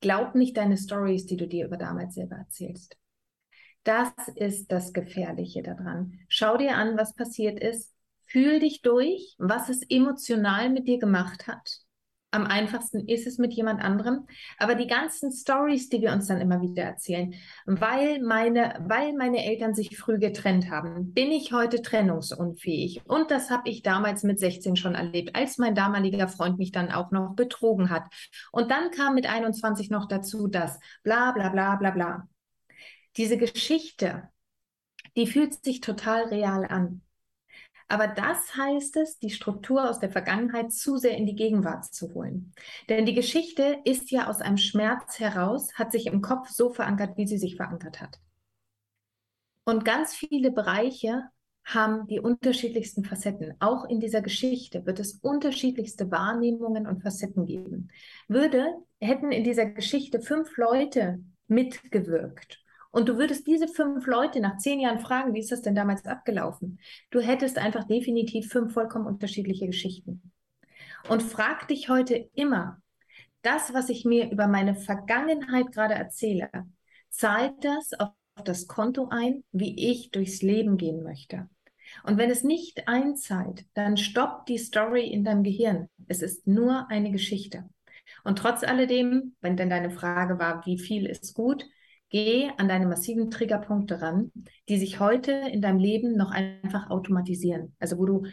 [0.00, 2.96] Glaub nicht deine Stories, die du dir über damals selber erzählst.
[3.84, 6.18] Das ist das Gefährliche daran.
[6.28, 7.94] Schau dir an, was passiert ist.
[8.26, 11.80] Fühl dich durch, was es emotional mit dir gemacht hat.
[12.32, 14.26] Am einfachsten ist es mit jemand anderem.
[14.56, 17.34] Aber die ganzen Stories, die wir uns dann immer wieder erzählen,
[17.66, 23.02] weil meine, weil meine Eltern sich früh getrennt haben, bin ich heute trennungsunfähig.
[23.06, 26.92] Und das habe ich damals mit 16 schon erlebt, als mein damaliger Freund mich dann
[26.92, 28.04] auch noch betrogen hat.
[28.52, 32.28] Und dann kam mit 21 noch dazu das bla bla bla bla bla.
[33.16, 34.28] Diese Geschichte,
[35.16, 37.02] die fühlt sich total real an.
[37.90, 42.14] Aber das heißt es, die Struktur aus der Vergangenheit zu sehr in die Gegenwart zu
[42.14, 42.52] holen.
[42.88, 47.16] Denn die Geschichte ist ja aus einem Schmerz heraus, hat sich im Kopf so verankert,
[47.16, 48.20] wie sie sich verankert hat.
[49.64, 51.24] Und ganz viele Bereiche
[51.64, 53.54] haben die unterschiedlichsten Facetten.
[53.58, 57.88] Auch in dieser Geschichte wird es unterschiedlichste Wahrnehmungen und Facetten geben.
[58.28, 64.56] Würde, hätten in dieser Geschichte fünf Leute mitgewirkt und du würdest diese fünf Leute nach
[64.56, 66.80] zehn Jahren fragen, wie ist das denn damals abgelaufen?
[67.10, 70.32] Du hättest einfach definitiv fünf vollkommen unterschiedliche Geschichten.
[71.08, 72.80] Und frag dich heute immer,
[73.42, 76.50] das, was ich mir über meine Vergangenheit gerade erzähle,
[77.08, 78.10] zahlt das auf
[78.44, 81.48] das Konto ein, wie ich durchs Leben gehen möchte?
[82.04, 85.88] Und wenn es nicht einzahlt, dann stoppt die Story in deinem Gehirn.
[86.06, 87.68] Es ist nur eine Geschichte.
[88.24, 91.64] Und trotz alledem, wenn denn deine Frage war, wie viel ist gut,
[92.10, 94.32] Geh an deine massiven Triggerpunkte ran,
[94.68, 97.74] die sich heute in deinem Leben noch einfach automatisieren.
[97.78, 98.24] Also wo du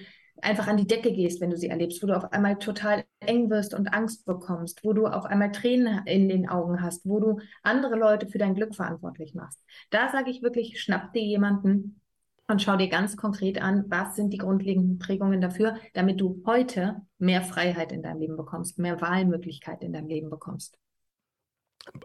[0.42, 3.50] einfach an die Decke gehst, wenn du sie erlebst, wo du auf einmal total eng
[3.50, 7.40] wirst und Angst bekommst, wo du auf einmal Tränen in den Augen hast, wo du
[7.64, 9.62] andere Leute für dein Glück verantwortlich machst.
[9.90, 12.02] Da sage ich wirklich, schnapp dir jemanden
[12.48, 17.02] und schau dir ganz konkret an, was sind die grundlegenden Prägungen dafür, damit du heute
[17.18, 20.78] mehr Freiheit in deinem Leben bekommst, mehr Wahlmöglichkeit in deinem Leben bekommst.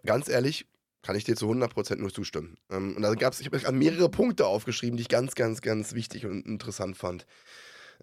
[0.05, 0.67] Ganz ehrlich,
[1.03, 2.57] kann ich dir zu 100% nur zustimmen.
[2.71, 5.95] Ähm, und da gab es, ich habe mehrere Punkte aufgeschrieben, die ich ganz, ganz, ganz
[5.95, 7.27] wichtig und interessant fand.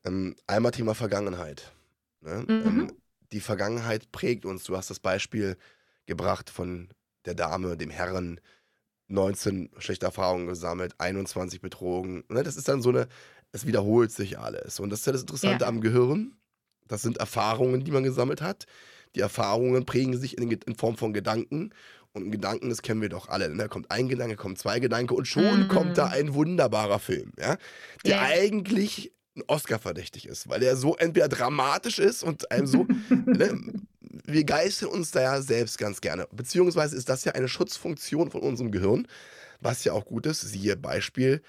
[0.06, 1.72] Ähm, einmal Thema Vergangenheit.
[2.22, 2.46] Ne?
[2.48, 2.66] Mhm.
[2.66, 2.92] Ähm,
[3.32, 4.64] die Vergangenheit prägt uns.
[4.64, 5.58] Du hast das Beispiel
[6.06, 6.90] gebracht von
[7.26, 8.40] der Dame, dem Herren,
[9.08, 12.24] 19 schlechte Erfahrungen gesammelt, 21 betrogen.
[12.30, 12.44] Ne?
[12.44, 13.08] Das ist dann so eine,
[13.52, 14.80] es wiederholt sich alles.
[14.80, 15.68] Und das ist ja das Interessante ja.
[15.68, 16.36] am Gehirn.
[16.88, 18.66] Das sind Erfahrungen, die man gesammelt hat.
[19.16, 21.72] Die Erfahrungen prägen sich in, in Form von Gedanken
[22.14, 23.50] und ein Gedanken, das kennen wir doch alle.
[23.50, 23.58] Ne?
[23.58, 25.68] Da kommt ein Gedanke, kommt zwei Gedanken und schon mm.
[25.68, 27.58] kommt da ein wunderbarer Film, ja,
[28.06, 28.26] der yeah.
[28.26, 33.62] eigentlich ein Oscar verdächtig ist, weil er so entweder dramatisch ist und einem so, ne,
[34.26, 36.28] wir geistern uns da ja selbst ganz gerne.
[36.32, 39.08] Beziehungsweise ist das ja eine Schutzfunktion von unserem Gehirn,
[39.62, 40.42] was ja auch gut ist.
[40.42, 41.42] Siehe Beispiel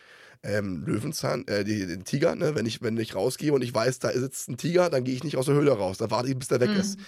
[0.43, 2.55] ähm, Löwenzahn, äh, den Tiger, ne?
[2.55, 5.25] wenn, ich, wenn ich rausgehe und ich weiß, da sitzt ein Tiger, dann gehe ich
[5.25, 6.81] nicht aus der Höhle raus, dann warte ich, bis der weg mm.
[6.81, 6.99] ist.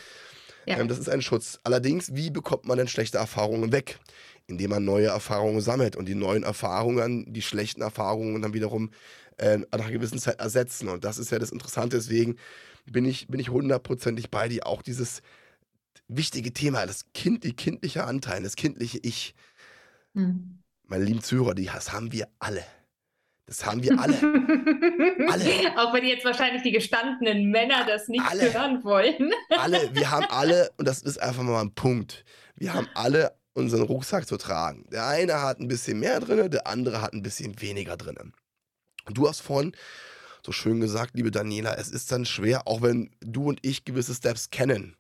[0.67, 0.79] Ja.
[0.79, 1.59] Ähm, das ist ein Schutz.
[1.65, 3.99] Allerdings, wie bekommt man denn schlechte Erfahrungen weg?
[4.47, 8.91] Indem man neue Erfahrungen sammelt und die neuen Erfahrungen, die schlechten Erfahrungen dann wiederum
[9.39, 10.89] äh, nach einer gewissen Zeit ersetzen.
[10.89, 11.97] Und das ist ja das Interessante.
[11.97, 12.37] Deswegen
[12.87, 14.67] bin ich, bin ich hundertprozentig bei dir.
[14.67, 15.23] Auch dieses
[16.09, 19.35] wichtige Thema, das Kind, die kindliche Anteil, das kindliche Ich.
[20.15, 20.59] Hm.
[20.87, 22.65] Meine lieben Zuhörer, die, das haben wir alle.
[23.53, 24.17] Das haben wir alle.
[25.31, 25.45] alle.
[25.77, 28.51] Auch wenn jetzt wahrscheinlich die gestandenen Männer das nicht alle.
[28.51, 29.31] hören wollen.
[29.51, 32.25] alle, wir haben alle, und das ist einfach mal ein Punkt,
[32.57, 34.87] wir haben alle unseren Rucksack zu tragen.
[34.91, 38.33] Der eine hat ein bisschen mehr drin, der andere hat ein bisschen weniger drin.
[39.05, 39.77] Und du hast vorhin
[40.43, 44.15] so schön gesagt, liebe Daniela, es ist dann schwer, auch wenn du und ich gewisse
[44.15, 44.97] Steps kennen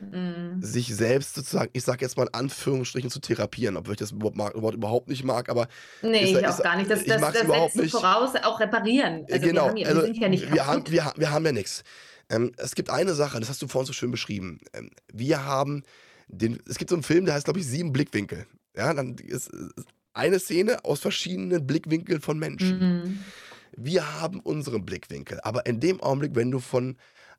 [0.00, 0.60] mhm.
[0.60, 4.74] sich selbst sozusagen, ich sage jetzt mal in Anführungsstrichen, zu therapieren, obwohl ich das Wort
[4.74, 5.68] überhaupt nicht mag, aber.
[6.02, 6.90] Nee, ist, ich auch gar nicht.
[6.90, 7.90] Das, das, das überhaupt nicht.
[7.90, 9.26] voraus, auch reparieren.
[9.30, 11.44] Also genau, wir, haben ja, also, wir sind ja nicht wir haben, wir, wir haben
[11.44, 11.82] ja nichts.
[12.30, 14.60] Ähm, es gibt eine Sache, das hast du vorhin so schön beschrieben.
[14.72, 15.82] Ähm, wir haben
[16.28, 18.46] den, es gibt so einen Film, der heißt, glaube ich, Sieben Blickwinkel.
[18.76, 19.50] Ja, dann ist
[20.14, 22.78] eine Szene aus verschiedenen Blickwinkeln von Menschen.
[22.78, 23.18] Mhm.
[23.76, 26.96] Wir haben unseren Blickwinkel, aber in dem Augenblick, wenn du von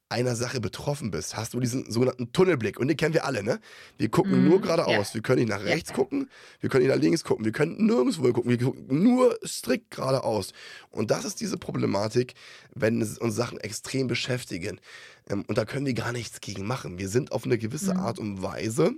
[0.09, 2.79] einer Sache betroffen bist, hast du diesen sogenannten Tunnelblick.
[2.79, 3.59] Und den kennen wir alle, ne?
[3.97, 4.87] Wir gucken mm, nur geradeaus.
[4.87, 5.13] Yeah.
[5.15, 5.97] Wir können nicht nach rechts yeah.
[5.97, 6.29] gucken,
[6.59, 10.53] wir können nicht nach links gucken, wir können nirgendwo gucken, wir gucken nur strikt geradeaus.
[10.91, 12.35] Und das ist diese Problematik,
[12.73, 14.79] wenn uns Sachen extrem beschäftigen.
[15.27, 16.99] Ähm, und da können wir gar nichts gegen machen.
[16.99, 17.99] Wir sind auf eine gewisse mm.
[17.99, 18.93] Art und Weise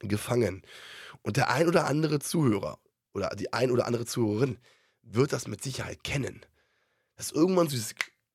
[0.00, 0.62] gefangen.
[1.22, 2.78] Und der ein oder andere Zuhörer
[3.14, 4.58] oder die ein oder andere Zuhörerin
[5.02, 6.40] wird das mit Sicherheit kennen.
[7.16, 7.94] Dass irgendwann so dieses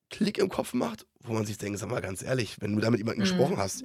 [0.10, 2.89] Klick im Kopf macht, wo man sich denkt, sag mal ganz ehrlich, wenn du da
[2.89, 3.30] mit jemandem mhm.
[3.30, 3.84] gesprochen hast,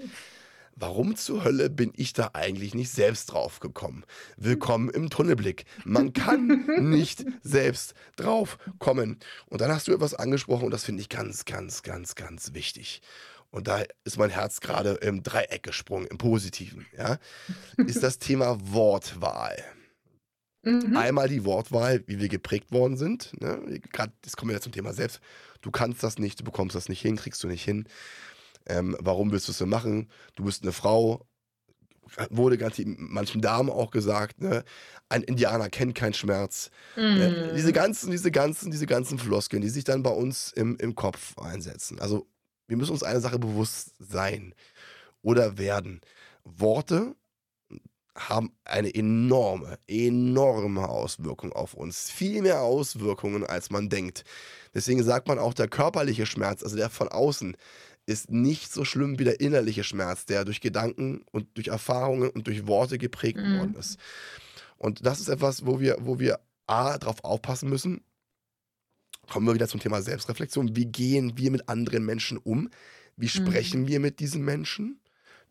[0.77, 4.05] warum zur Hölle bin ich da eigentlich nicht selbst drauf gekommen?
[4.37, 5.65] Willkommen im Tunnelblick.
[5.85, 9.19] Man kann nicht selbst drauf kommen.
[9.47, 13.03] Und dann hast du etwas angesprochen und das finde ich ganz, ganz, ganz, ganz wichtig.
[13.51, 16.87] Und da ist mein Herz gerade im Dreieck gesprungen, im Positiven.
[16.97, 17.19] Ja?
[17.77, 19.63] Ist das Thema Wortwahl.
[20.63, 20.97] Mhm.
[20.97, 23.39] Einmal die Wortwahl, wie wir geprägt worden sind.
[23.41, 23.81] Ne?
[23.93, 25.21] Gerade, das kommen wir ja zum Thema Selbst
[25.63, 27.87] du kannst das nicht, du bekommst das nicht hin, kriegst du nicht hin.
[28.67, 30.09] Ähm, warum willst du es so machen?
[30.37, 31.27] Du bist eine Frau,
[32.31, 34.65] wurde ganz manchen Damen auch gesagt, ne?
[35.09, 36.71] ein Indianer kennt keinen Schmerz.
[36.97, 37.01] Mm.
[37.01, 40.95] Äh, diese ganzen, diese ganzen, diese ganzen Floskeln, die sich dann bei uns im, im
[40.95, 41.99] Kopf einsetzen.
[42.01, 42.27] Also
[42.69, 44.55] wir müssen uns eine Sache bewusst sein
[45.23, 46.01] oder werden.
[46.45, 47.15] Worte
[48.17, 52.11] haben eine enorme, enorme Auswirkung auf uns.
[52.11, 54.25] Viel mehr Auswirkungen, als man denkt.
[54.75, 57.57] Deswegen sagt man auch, der körperliche Schmerz, also der von außen,
[58.07, 62.47] ist nicht so schlimm wie der innerliche Schmerz, der durch Gedanken und durch Erfahrungen und
[62.47, 63.59] durch Worte geprägt mhm.
[63.59, 63.99] worden ist.
[64.77, 68.03] Und das ist etwas, wo wir, wo wir A, darauf aufpassen müssen.
[69.29, 70.75] Kommen wir wieder zum Thema Selbstreflexion.
[70.75, 72.69] Wie gehen wir mit anderen Menschen um?
[73.17, 73.47] Wie mhm.
[73.47, 73.89] sprechen mhm.
[73.89, 75.01] wir mit diesen Menschen?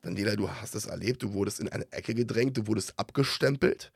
[0.02, 3.92] Daniela, du hast es erlebt, du wurdest in eine Ecke gedrängt, du wurdest abgestempelt.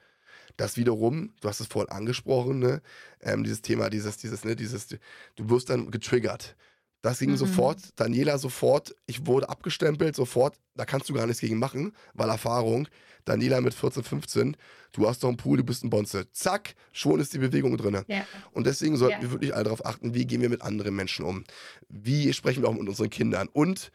[0.58, 2.82] Das wiederum, du hast es vorhin angesprochen, ne?
[3.22, 6.56] ähm, dieses Thema, dieses, dieses, ne, dieses, du wirst dann getriggert.
[7.02, 7.38] Das ging mhm.
[7.38, 12.30] sofort, Daniela sofort, ich wurde abgestempelt, sofort, da kannst du gar nichts gegen machen, weil
[12.30, 12.88] Erfahrung,
[13.26, 14.58] Daniela mit 14, 15,
[14.92, 16.32] du hast doch einen Pool, du bist ein Bonze.
[16.32, 18.02] Zack, schon ist die Bewegung drin.
[18.08, 18.26] Ja.
[18.54, 19.22] Und deswegen sollten ja.
[19.24, 21.44] wir wirklich alle darauf achten, wie gehen wir mit anderen Menschen um?
[21.90, 23.50] Wie sprechen wir auch mit unseren Kindern?
[23.52, 23.92] Und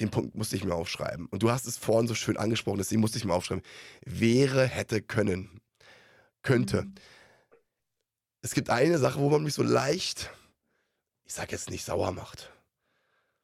[0.00, 1.26] den Punkt musste ich mir aufschreiben.
[1.26, 3.64] Und du hast es vorhin so schön angesprochen, deswegen musste ich mir aufschreiben.
[4.04, 5.60] Wäre, hätte, können.
[6.42, 6.82] Könnte.
[6.82, 6.94] Mhm.
[8.42, 10.30] Es gibt eine Sache, wo man mich so leicht,
[11.24, 12.52] ich sag jetzt nicht sauer macht.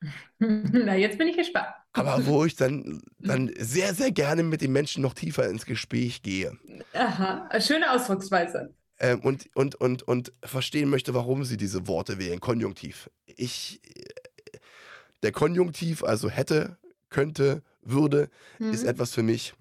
[0.39, 1.69] Na, jetzt bin ich gespannt.
[1.93, 6.23] Aber wo ich dann, dann sehr, sehr gerne mit den Menschen noch tiefer ins Gespräch
[6.23, 6.57] gehe.
[6.93, 8.75] Aha, schöne Ausdrucksweise.
[8.99, 13.11] Ähm, und, und, und, und verstehen möchte, warum sie diese Worte wählen, konjunktiv.
[13.25, 13.81] Ich
[15.23, 18.73] der Konjunktiv, also hätte, könnte, würde, mhm.
[18.73, 19.55] ist etwas für mich,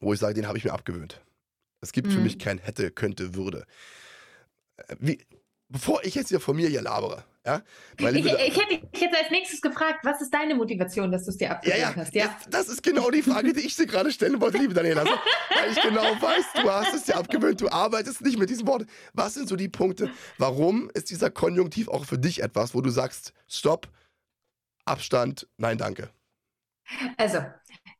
[0.00, 1.22] wo ich sage, den habe ich mir abgewöhnt.
[1.80, 2.12] Es gibt mhm.
[2.12, 3.66] für mich kein hätte, könnte, würde.
[4.76, 5.18] Äh, wie,
[5.68, 7.62] bevor ich jetzt hier von mir hier labere, ja?
[7.98, 11.36] Ich, ich, hätte dich jetzt als nächstes gefragt, was ist deine Motivation, dass du es
[11.36, 12.14] dir abgewöhnt ja, ja, hast?
[12.14, 15.02] Ja, das, das, ist genau die Frage, die ich dir gerade stellen wollte, liebe Daniela.
[15.02, 15.14] Also,
[15.54, 18.86] weil ich genau weiß, du hast es dir abgewöhnt, du arbeitest nicht mit diesen Worten.
[19.12, 20.10] Was sind so die Punkte?
[20.38, 23.88] Warum ist dieser Konjunktiv auch für dich etwas, wo du sagst, stopp,
[24.86, 26.10] Abstand, nein, danke.
[27.16, 27.38] Also,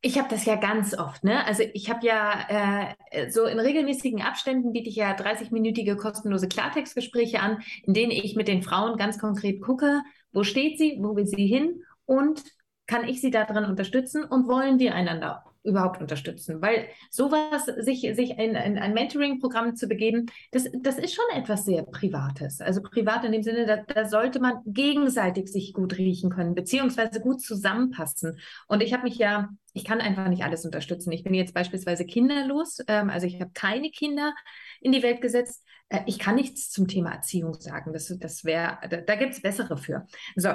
[0.01, 1.45] ich habe das ja ganz oft, ne?
[1.47, 7.41] Also ich habe ja äh, so in regelmäßigen Abständen biete ich ja 30-minütige kostenlose Klartextgespräche
[7.41, 11.27] an, in denen ich mit den Frauen ganz konkret gucke, wo steht sie, wo will
[11.27, 12.45] sie hin und
[12.87, 18.31] kann ich sie darin unterstützen und wollen wir einander überhaupt unterstützen, weil sowas, sich, sich
[18.31, 22.61] in, in ein Mentoring-Programm zu begeben, das, das ist schon etwas sehr Privates.
[22.61, 27.21] Also privat in dem Sinne, da, da sollte man gegenseitig sich gut riechen können, beziehungsweise
[27.21, 28.39] gut zusammenpassen.
[28.69, 31.13] Und ich habe mich ja, ich kann einfach nicht alles unterstützen.
[31.13, 34.35] Ich bin jetzt beispielsweise kinderlos, ähm, also ich habe keine Kinder
[34.81, 35.65] in die Welt gesetzt.
[35.89, 37.93] Äh, ich kann nichts zum Thema Erziehung sagen.
[37.93, 40.07] Das, das wäre, da, da gibt es bessere für.
[40.37, 40.49] So.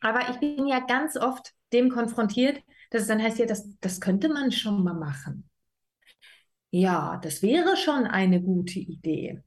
[0.00, 2.60] Aber ich bin ja ganz oft dem konfrontiert,
[2.94, 5.48] dass es dann heißt, ja, das, das könnte man schon mal machen.
[6.70, 9.42] Ja, das wäre schon eine gute Idee.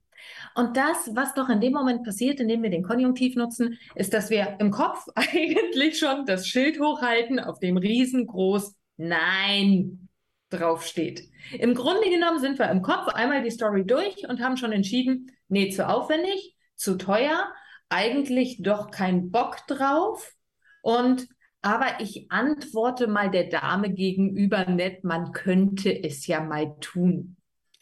[0.56, 4.30] Und das, was doch in dem Moment passiert, indem wir den Konjunktiv nutzen, ist, dass
[4.30, 10.10] wir im Kopf eigentlich schon das Schild hochhalten, auf dem riesengroß Nein
[10.50, 11.30] draufsteht.
[11.58, 15.32] Im Grunde genommen sind wir im Kopf einmal die Story durch und haben schon entschieden,
[15.48, 17.48] nee, zu aufwendig, zu teuer,
[17.90, 20.34] eigentlich doch kein Bock drauf
[20.82, 21.28] und
[21.68, 27.36] aber ich antworte mal der Dame gegenüber nett, man könnte es ja mal tun.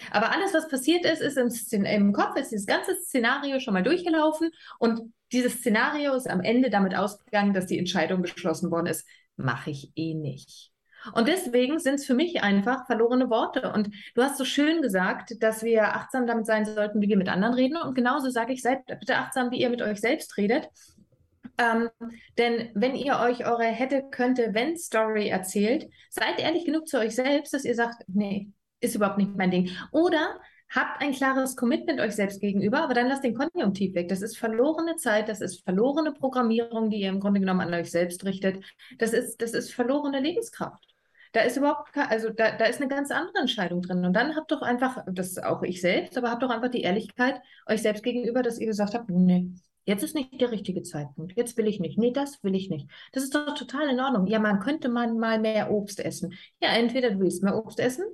[0.10, 1.38] Aber alles, was passiert ist, ist
[1.72, 6.42] im, im Kopf, ist dieses ganze Szenario schon mal durchgelaufen und dieses Szenario ist am
[6.42, 9.08] Ende damit ausgegangen, dass die Entscheidung beschlossen worden ist,
[9.38, 10.72] mache ich eh nicht.
[11.14, 13.72] Und deswegen sind es für mich einfach verlorene Worte.
[13.72, 17.30] Und du hast so schön gesagt, dass wir achtsam damit sein sollten, wie wir mit
[17.30, 17.78] anderen reden.
[17.78, 20.70] Und genauso sage ich, seid bitte achtsam, wie ihr mit euch selbst redet.
[21.58, 21.90] Ähm,
[22.38, 27.16] denn wenn ihr euch eure hätte, könnte, wenn Story erzählt, seid ehrlich genug zu euch
[27.16, 28.52] selbst, dass ihr sagt, nee,
[28.82, 29.72] ist überhaupt nicht mein Ding.
[29.92, 30.40] Oder
[30.74, 34.10] habt ein klares Commitment euch selbst gegenüber, aber dann lasst den Konjunktiv weg.
[34.10, 37.92] Das ist verlorene Zeit, das ist verlorene Programmierung, die ihr im Grunde genommen an euch
[37.92, 38.64] selbst richtet.
[38.98, 40.84] Das ist, das ist verlorene Lebenskraft.
[41.32, 44.06] Da ist überhaupt, also da, da ist eine ganz andere Entscheidung drin.
[44.06, 46.82] Und dann habt doch einfach, das ist auch ich selbst, aber habt doch einfach die
[46.82, 49.52] Ehrlichkeit euch selbst gegenüber, dass ihr gesagt habt, nee,
[49.86, 51.34] Jetzt ist nicht der richtige Zeitpunkt.
[51.38, 51.98] Jetzt will ich nicht.
[51.98, 52.90] Nee, das will ich nicht.
[53.14, 54.26] Das ist doch total in Ordnung.
[54.26, 56.34] Ja, man könnte man mal mehr Obst essen.
[56.60, 58.06] Ja, entweder du willst mehr Obst essen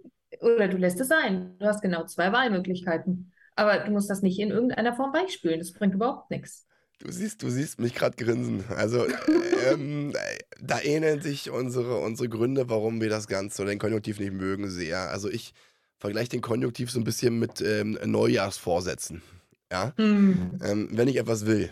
[0.42, 1.58] oder du lässt es sein.
[1.60, 3.32] Du hast genau zwei Wahlmöglichkeiten.
[3.56, 5.60] Aber du musst das nicht in irgendeiner Form beispielen.
[5.60, 6.68] Das bringt überhaupt nichts.
[7.00, 8.66] Du siehst, du siehst mich gerade grinsen.
[8.70, 9.08] Also
[9.72, 10.14] ähm,
[10.60, 14.70] da ähneln sich unsere, unsere Gründe, warum wir das Ganze oder den Konjunktiv nicht mögen,
[14.70, 15.10] sehr.
[15.10, 15.54] Also ich
[15.98, 19.22] vergleiche den Konjunktiv so ein bisschen mit ähm, Neujahrsvorsätzen.
[19.72, 19.94] Ja?
[19.98, 20.60] Mhm.
[20.64, 21.72] Ähm, wenn ich etwas will,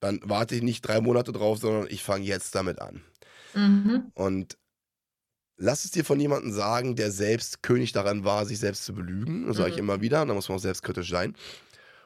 [0.00, 3.00] dann warte ich nicht drei Monate drauf, sondern ich fange jetzt damit an.
[3.54, 4.12] Mhm.
[4.14, 4.58] Und
[5.56, 9.46] lass es dir von jemandem sagen, der selbst König daran war, sich selbst zu belügen.
[9.46, 9.84] Das sage ich mhm.
[9.84, 11.34] immer wieder, da muss man auch selbstkritisch sein.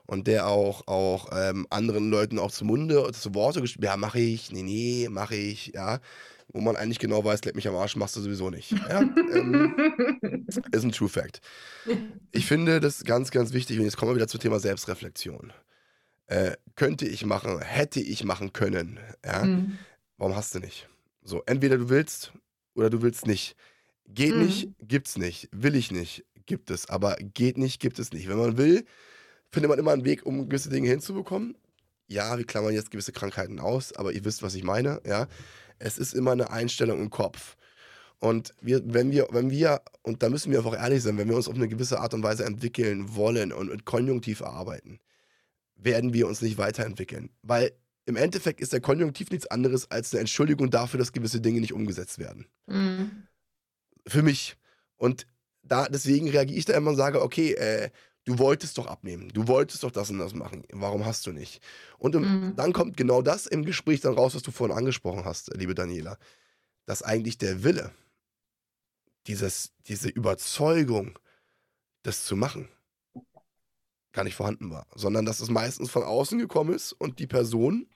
[0.07, 4.18] Und der auch, auch ähm, anderen Leuten auch zum Munde, zu Worte gespielt, ja, mache
[4.18, 6.01] ich, nee, nee, mache ich, ja
[6.53, 8.72] wo man eigentlich genau weiß, leck mich am Arsch, machst du sowieso nicht.
[8.72, 9.01] Ja?
[9.01, 11.40] ähm, ist ein True Fact.
[12.32, 15.53] Ich finde das ganz, ganz wichtig, und jetzt kommen wir wieder zum Thema Selbstreflexion.
[16.26, 19.01] Äh, könnte ich machen, hätte ich machen können.
[19.24, 19.44] Ja?
[19.44, 19.78] Mhm.
[20.16, 20.88] Warum hast du nicht?
[21.22, 22.32] So, entweder du willst
[22.74, 23.57] oder du willst nicht.
[24.07, 24.46] Geht mhm.
[24.46, 25.48] nicht, gibt's nicht.
[25.53, 26.88] Will ich nicht, gibt es.
[26.88, 28.28] Aber geht nicht, gibt es nicht.
[28.28, 28.84] Wenn man will,
[29.51, 31.57] findet man immer einen Weg, um gewisse Dinge hinzubekommen.
[32.09, 35.01] Ja, wir klammern jetzt gewisse Krankheiten aus, aber ihr wisst, was ich meine.
[35.07, 35.28] Ja,
[35.81, 37.57] es ist immer eine Einstellung im Kopf.
[38.20, 41.37] Und wir, wenn wir, wenn wir, und da müssen wir einfach ehrlich sein, wenn wir
[41.37, 45.01] uns auf eine gewisse Art und Weise entwickeln wollen und mit Konjunktiv arbeiten,
[45.74, 47.31] werden wir uns nicht weiterentwickeln.
[47.43, 47.72] Weil
[48.05, 51.72] im Endeffekt ist der Konjunktiv nichts anderes als eine Entschuldigung dafür, dass gewisse Dinge nicht
[51.72, 52.47] umgesetzt werden.
[52.66, 53.26] Mhm.
[54.07, 54.57] Für mich.
[54.97, 55.26] Und
[55.62, 57.91] da, deswegen reagiere ich da immer und sage, okay, äh,
[58.31, 61.62] du wolltest doch abnehmen, du wolltest doch das und das machen, warum hast du nicht?
[61.99, 62.57] Und im, mhm.
[62.57, 66.16] dann kommt genau das im Gespräch dann raus, was du vorhin angesprochen hast, liebe Daniela,
[66.87, 67.93] dass eigentlich der Wille,
[69.26, 71.18] dieses, diese Überzeugung,
[72.03, 72.68] das zu machen,
[74.12, 77.87] gar nicht vorhanden war, sondern dass es meistens von außen gekommen ist und die Person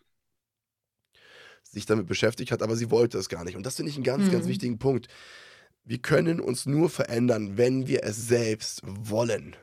[1.63, 3.57] sich damit beschäftigt hat, aber sie wollte es gar nicht.
[3.57, 4.33] Und das finde ich einen ganz, mhm.
[4.33, 5.09] ganz wichtigen Punkt.
[5.85, 9.57] Wir können uns nur verändern, wenn wir es selbst wollen.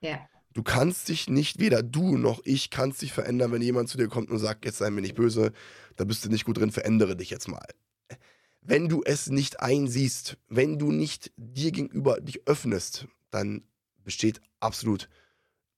[0.00, 0.28] Ja.
[0.52, 4.08] Du kannst dich nicht, weder du noch ich kannst dich verändern, wenn jemand zu dir
[4.08, 5.52] kommt und sagt, jetzt sei mir nicht böse,
[5.96, 7.66] da bist du nicht gut drin, verändere dich jetzt mal.
[8.60, 13.62] Wenn du es nicht einsiehst, wenn du nicht dir gegenüber dich öffnest, dann
[14.04, 15.08] besteht absolut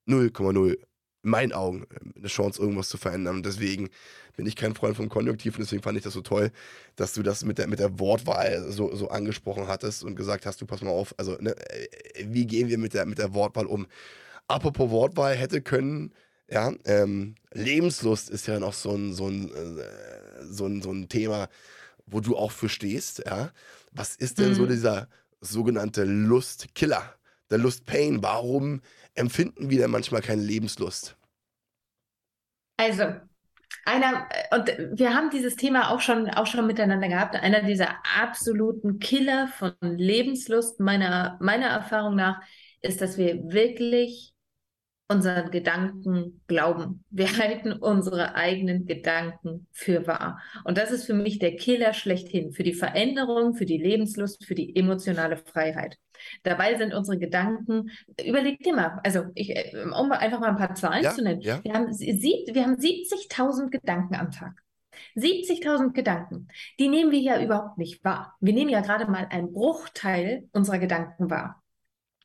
[0.09, 0.79] 0,0
[1.23, 3.37] in meinen Augen eine Chance, irgendwas zu verändern.
[3.37, 3.91] Und deswegen
[4.37, 6.51] bin ich kein Freund vom Konjunktiv und deswegen fand ich das so toll,
[6.97, 10.61] dass du das mit der, mit der Wortwahl so, so angesprochen hattest und gesagt hast,
[10.61, 13.67] du pass mal auf, also ne, äh, wie gehen wir mit der, mit der Wortwahl
[13.67, 13.87] um?
[14.49, 16.13] Apropos Wortwahl hätte können,
[16.49, 21.09] ja, ähm, Lebenslust ist ja noch so ein, so ein, äh, so ein, so ein
[21.09, 21.49] Thema,
[22.07, 23.53] wo du auch für stehst, ja.
[23.93, 24.55] Was ist denn mhm.
[24.55, 25.09] so dieser
[25.41, 27.15] sogenannte Lustkiller?
[27.51, 28.81] Der Lustpain, warum
[29.15, 31.17] empfinden wir denn manchmal keine Lebenslust?
[32.77, 33.05] Also,
[33.85, 37.37] Einer, und wir haben dieses Thema auch schon, auch schon miteinander gehabt.
[37.37, 42.41] Einer dieser absoluten Killer von Lebenslust, meiner, meiner Erfahrung nach,
[42.83, 44.35] ist, dass wir wirklich
[45.09, 47.05] unseren Gedanken glauben.
[47.11, 50.41] Wir halten unsere eigenen Gedanken für wahr.
[50.65, 54.55] Und das ist für mich der Killer schlechthin, für die Veränderung, für die Lebenslust, für
[54.55, 55.99] die emotionale Freiheit.
[56.43, 57.91] Dabei sind unsere Gedanken,
[58.25, 61.41] überleg dir mal, also ich, um einfach mal ein paar Zahlen ja, zu nennen.
[61.41, 61.63] Ja.
[61.63, 64.63] Wir haben, haben 70.000 Gedanken am Tag.
[65.17, 66.49] 70.000 Gedanken,
[66.79, 68.37] die nehmen wir ja überhaupt nicht wahr.
[68.41, 71.63] Wir nehmen ja gerade mal einen Bruchteil unserer Gedanken wahr.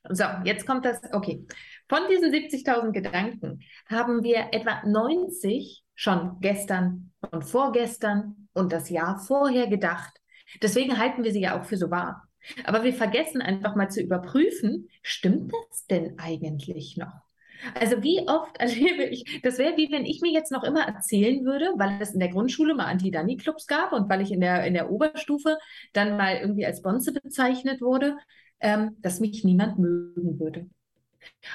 [0.10, 1.46] So, jetzt kommt das, okay.
[1.90, 9.20] Von diesen 70.000 Gedanken haben wir etwa 90 schon gestern und vorgestern und das Jahr
[9.20, 10.22] vorher gedacht.
[10.62, 12.28] Deswegen halten wir sie ja auch für so wahr.
[12.64, 17.26] Aber wir vergessen einfach mal zu überprüfen, stimmt das denn eigentlich noch?
[17.74, 21.44] Also wie oft erlebe ich, das wäre wie wenn ich mir jetzt noch immer erzählen
[21.46, 24.74] würde, weil es in der Grundschule mal Anti-Dani-Clubs gab und weil ich in der, in
[24.74, 25.58] der Oberstufe
[25.94, 28.18] dann mal irgendwie als Bonze bezeichnet wurde,
[28.60, 30.70] ähm, dass mich niemand mögen würde.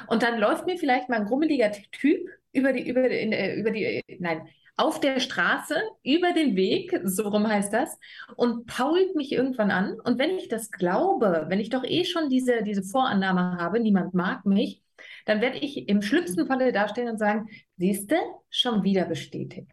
[0.09, 3.71] Und dann läuft mir vielleicht mal ein grummeliger Typ über die, über, in, äh, über
[3.71, 4.49] die, nein,
[4.81, 7.99] auf der Straße, über den Weg, so rum heißt das,
[8.37, 10.01] und pault mich irgendwann an.
[10.01, 14.15] Und wenn ich das glaube, wenn ich doch eh schon diese, diese Vorannahme habe, niemand
[14.15, 14.83] mag mich,
[15.27, 18.17] dann werde ich im schlimmsten Falle dastehen und sagen, siehste,
[18.49, 19.71] schon wieder bestätigt.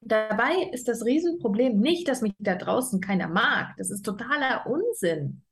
[0.00, 3.74] Dabei ist das Riesenproblem nicht, dass mich da draußen keiner mag.
[3.76, 5.42] Das ist totaler Unsinn.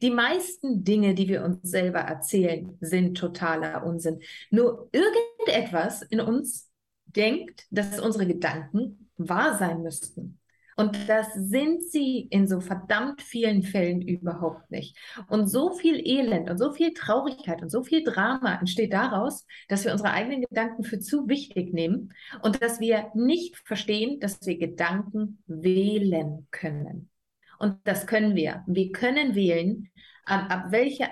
[0.00, 4.20] Die meisten Dinge, die wir uns selber erzählen, sind totaler Unsinn.
[4.50, 6.70] Nur irgendetwas in uns
[7.06, 10.38] denkt, dass unsere Gedanken wahr sein müssten.
[10.76, 14.96] Und das sind sie in so verdammt vielen Fällen überhaupt nicht.
[15.28, 19.84] Und so viel Elend und so viel Traurigkeit und so viel Drama entsteht daraus, dass
[19.84, 24.58] wir unsere eigenen Gedanken für zu wichtig nehmen und dass wir nicht verstehen, dass wir
[24.58, 27.10] Gedanken wählen können.
[27.58, 28.64] Und das können wir.
[28.66, 29.90] Wir können wählen,
[30.24, 31.08] ab, ab welcher,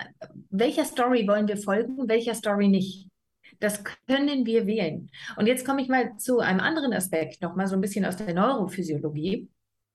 [0.51, 3.12] welcher Story wollen wir folgen, welcher Story nicht.
[3.63, 5.09] Das können wir wählen.
[5.37, 8.17] Und jetzt komme ich mal zu einem anderen Aspekt, noch mal so ein bisschen aus
[8.17, 9.49] der Neurophysiologie.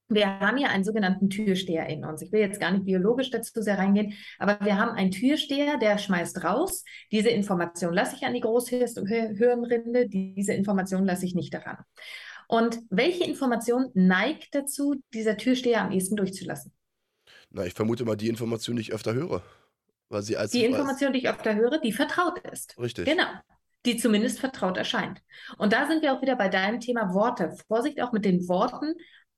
[0.07, 2.21] Wir haben ja einen sogenannten Türsteher in uns.
[2.21, 5.97] Ich will jetzt gar nicht biologisch dazu sehr reingehen, aber wir haben einen Türsteher, der
[5.97, 6.85] schmeißt raus.
[7.11, 11.75] Diese Information lasse ich an die Großhirnrinde, diese Information lasse ich nicht daran.
[12.47, 16.71] Und welche Information neigt dazu, dieser Türsteher am ehesten durchzulassen?
[17.49, 19.43] Na, ich vermute mal die Information, die ich öfter höre.
[20.07, 22.79] Weil sie als die Information, die ich öfter höre, die vertraut ist.
[22.79, 23.03] Richtig.
[23.03, 23.27] Genau.
[23.85, 25.21] Die zumindest vertraut erscheint.
[25.57, 27.55] Und da sind wir auch wieder bei deinem Thema Worte.
[27.67, 28.95] Vorsicht auch mit den Worten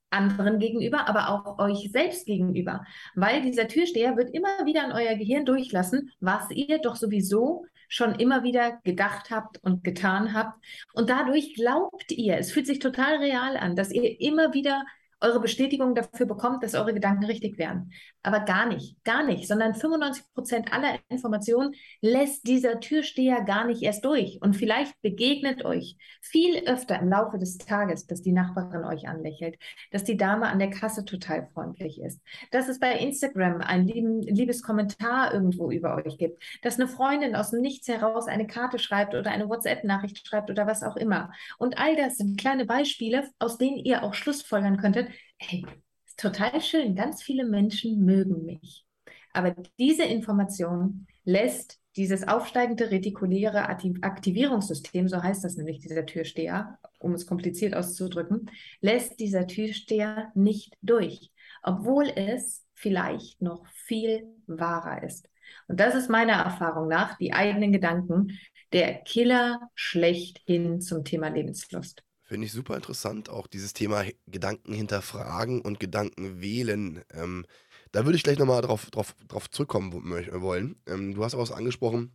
[0.09, 2.83] anderen gegenüber, aber auch euch selbst gegenüber.
[3.15, 8.15] Weil dieser Türsteher wird immer wieder an euer Gehirn durchlassen, was ihr doch sowieso schon
[8.15, 10.63] immer wieder gedacht habt und getan habt.
[10.93, 14.83] Und dadurch glaubt ihr, es fühlt sich total real an, dass ihr immer wieder
[15.21, 17.91] eure Bestätigung dafür bekommt, dass eure Gedanken richtig wären.
[18.23, 23.81] Aber gar nicht, gar nicht, sondern 95 Prozent aller Informationen lässt dieser Türsteher gar nicht
[23.81, 24.39] erst durch.
[24.41, 29.57] Und vielleicht begegnet euch viel öfter im Laufe des Tages, dass die Nachbarin euch anlächelt,
[29.91, 34.21] dass die Dame an der Kasse total freundlich ist, dass es bei Instagram ein lieben,
[34.21, 38.79] liebes Kommentar irgendwo über euch gibt, dass eine Freundin aus dem Nichts heraus eine Karte
[38.79, 41.31] schreibt oder eine WhatsApp-Nachricht schreibt oder was auch immer.
[41.57, 45.65] Und all das sind kleine Beispiele, aus denen ihr auch Schlussfolgern könntet, hey,
[46.05, 48.85] ist total schön, ganz viele Menschen mögen mich.
[49.33, 57.13] Aber diese Information lässt dieses aufsteigende retikuläre Aktivierungssystem, so heißt das nämlich dieser Türsteher, um
[57.13, 58.49] es kompliziert auszudrücken,
[58.79, 61.31] lässt dieser Türsteher nicht durch,
[61.61, 65.27] obwohl es vielleicht noch viel wahrer ist.
[65.67, 68.37] Und das ist meiner Erfahrung nach die eigenen Gedanken
[68.71, 72.03] der Killer schlechthin zum Thema Lebenslust.
[72.29, 77.01] Finde ich super interessant, auch dieses Thema Gedanken hinterfragen und Gedanken wählen.
[77.11, 77.43] Ähm,
[77.91, 80.75] da würde ich gleich nochmal drauf, drauf, drauf zurückkommen wollen.
[80.85, 82.11] Ähm, du hast auch was angesprochen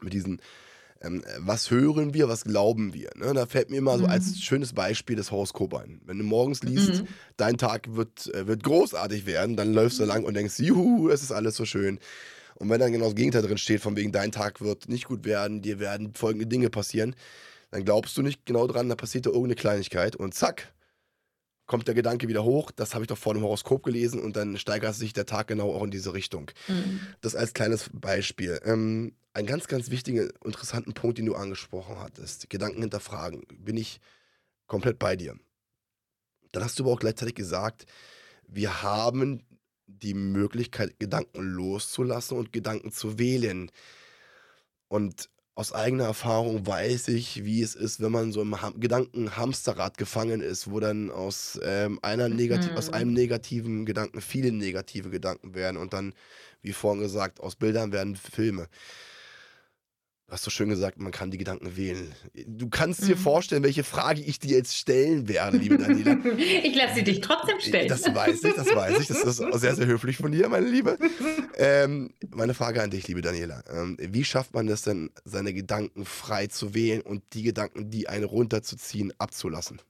[0.00, 0.40] mit diesen,
[1.02, 3.10] ähm, was hören wir, was glauben wir.
[3.14, 3.34] Ne?
[3.34, 4.36] Da fällt mir mal so als mhm.
[4.36, 6.00] schönes Beispiel das Horoskop ein.
[6.06, 7.08] Wenn du morgens liest, mhm.
[7.36, 11.22] dein Tag wird, äh, wird großartig werden, dann läufst du lang und denkst, juhu, es
[11.22, 11.98] ist alles so schön.
[12.54, 15.26] Und wenn dann genau das Gegenteil drin steht, von wegen dein Tag wird nicht gut
[15.26, 17.14] werden, dir werden folgende Dinge passieren,
[17.72, 20.72] dann glaubst du nicht genau dran, da passiert da irgendeine Kleinigkeit und zack,
[21.66, 24.58] kommt der Gedanke wieder hoch, das habe ich doch vor dem Horoskop gelesen und dann
[24.58, 26.50] steigert sich der Tag genau auch in diese Richtung.
[26.68, 27.00] Mhm.
[27.22, 28.60] Das als kleines Beispiel.
[28.64, 34.00] Ähm, ein ganz, ganz wichtiger, interessanten Punkt, den du angesprochen hattest, Gedanken hinterfragen, bin ich
[34.66, 35.34] komplett bei dir.
[36.52, 37.86] Dann hast du aber auch gleichzeitig gesagt,
[38.46, 39.46] wir haben
[39.86, 43.70] die Möglichkeit, Gedanken loszulassen und Gedanken zu wählen.
[44.88, 49.98] Und aus eigener Erfahrung weiß ich, wie es ist, wenn man so im Ham Gedankenhamsterrad
[49.98, 52.94] gefangen ist, wo dann aus, ähm, einer negati aus Mhm.
[52.94, 56.14] einem negativen Gedanken viele negative Gedanken werden und dann,
[56.62, 58.68] wie vorhin gesagt, aus Bildern werden Filme.
[60.32, 62.10] Du hast so schön gesagt, man kann die Gedanken wählen.
[62.46, 63.20] Du kannst dir Mhm.
[63.20, 66.16] vorstellen, welche Frage ich dir jetzt stellen werde, liebe Daniela.
[66.38, 67.86] Ich lasse sie dich trotzdem stellen.
[67.86, 69.08] Das weiß ich, das weiß ich.
[69.08, 70.96] Das ist auch sehr, sehr höflich von dir, meine Liebe.
[71.58, 73.62] Ähm, meine Frage an dich, liebe Daniela.
[73.70, 78.08] Ähm, wie schafft man das denn, seine Gedanken frei zu wählen und die Gedanken, die
[78.08, 79.82] einen runterzuziehen, abzulassen?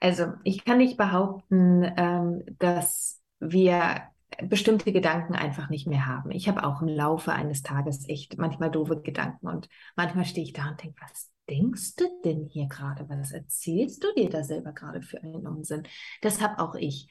[0.00, 4.02] Also, ich kann nicht behaupten, ähm, dass wir
[4.42, 6.30] bestimmte Gedanken einfach nicht mehr haben.
[6.30, 10.52] Ich habe auch im Laufe eines Tages echt manchmal doofe Gedanken und manchmal stehe ich
[10.52, 13.08] da und denke, was denkst du denn hier gerade?
[13.08, 15.82] Was erzählst du dir da selber gerade für einen Unsinn?
[16.20, 17.08] Das habe auch ich.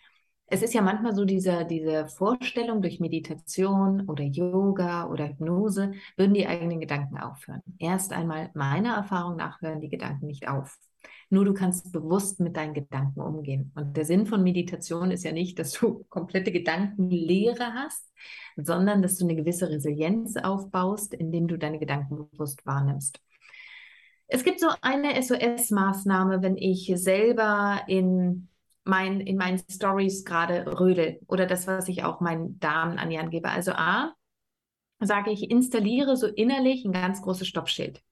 [0.48, 6.34] Es ist ja manchmal so diese, diese Vorstellung durch Meditation oder Yoga oder Hypnose, würden
[6.34, 7.62] die eigenen Gedanken aufhören.
[7.80, 10.78] Erst einmal meiner Erfahrung nach hören die Gedanken nicht auf.
[11.34, 13.72] Nur du kannst bewusst mit deinen Gedanken umgehen.
[13.76, 18.12] Und der Sinn von Meditation ist ja nicht, dass du komplette Gedankenlehre hast,
[18.58, 23.22] sondern dass du eine gewisse Resilienz aufbaust, indem du deine Gedanken bewusst wahrnimmst.
[24.28, 28.50] Es gibt so eine SOS-Maßnahme, wenn ich selber in,
[28.84, 33.20] mein, in meinen Stories gerade rödel oder das, was ich auch meinen Damen an die
[33.20, 33.48] Hand gebe.
[33.48, 34.14] Also A,
[35.00, 38.04] sage ich, installiere so innerlich ein ganz großes Stoppschild.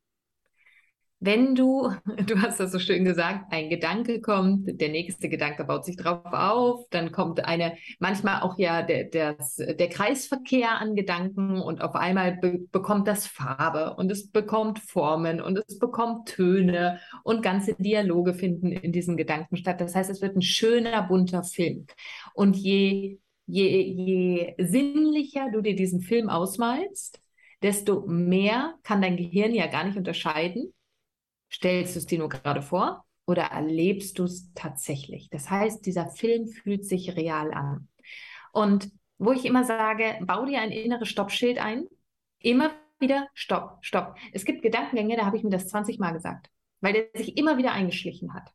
[1.21, 1.91] Wenn du,
[2.25, 6.21] du hast das so schön gesagt, ein Gedanke kommt, der nächste Gedanke baut sich drauf
[6.31, 11.95] auf, dann kommt eine, manchmal auch ja der, der, der Kreisverkehr an Gedanken und auf
[11.95, 17.75] einmal be bekommt das Farbe und es bekommt Formen und es bekommt Töne und ganze
[17.75, 19.81] Dialoge finden in diesen Gedanken statt.
[19.81, 21.85] Das heißt, es wird ein schöner, bunter Film.
[22.33, 27.19] Und je, je, je sinnlicher du dir diesen Film ausmalst,
[27.61, 30.73] desto mehr kann dein Gehirn ja gar nicht unterscheiden,
[31.51, 35.29] Stellst du es dir nur gerade vor oder erlebst du es tatsächlich?
[35.29, 37.87] Das heißt, dieser Film fühlt sich real an.
[38.51, 41.85] Und wo ich immer sage, bau dir ein inneres Stoppschild ein,
[42.39, 44.15] immer wieder Stopp, Stopp.
[44.33, 46.49] Es gibt Gedankengänge, da habe ich mir das 20 Mal gesagt,
[46.81, 48.51] weil der sich immer wieder eingeschlichen hat.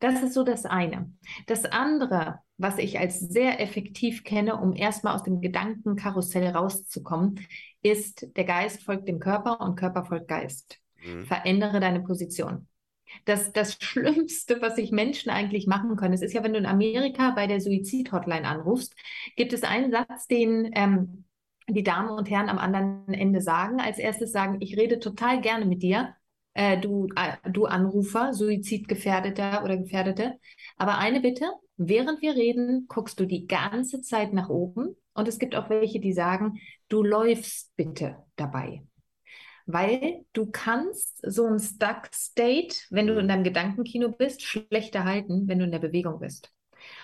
[0.00, 1.12] Das ist so das eine.
[1.46, 7.40] Das andere, was ich als sehr effektiv kenne, um erstmal aus dem Gedankenkarussell rauszukommen,
[7.82, 10.81] ist, der Geist folgt dem Körper und Körper folgt Geist.
[11.04, 11.26] Mhm.
[11.26, 12.68] Verändere deine Position.
[13.24, 16.66] Das, das Schlimmste, was sich Menschen eigentlich machen können, es ist ja, wenn du in
[16.66, 18.94] Amerika bei der Suizid-Hotline anrufst,
[19.36, 21.24] gibt es einen Satz, den ähm,
[21.68, 23.80] die Damen und Herren am anderen Ende sagen.
[23.80, 26.14] Als erstes sagen, ich rede total gerne mit dir,
[26.54, 30.38] äh, du, äh, du Anrufer, Suizidgefährdeter oder Gefährdete.
[30.76, 31.46] Aber eine Bitte,
[31.76, 34.96] während wir reden, guckst du die ganze Zeit nach oben.
[35.14, 38.82] Und es gibt auch welche, die sagen, du läufst bitte dabei
[39.66, 45.48] weil du kannst so ein Stuck State, wenn du in deinem Gedankenkino bist, schlechter halten,
[45.48, 46.52] wenn du in der Bewegung bist.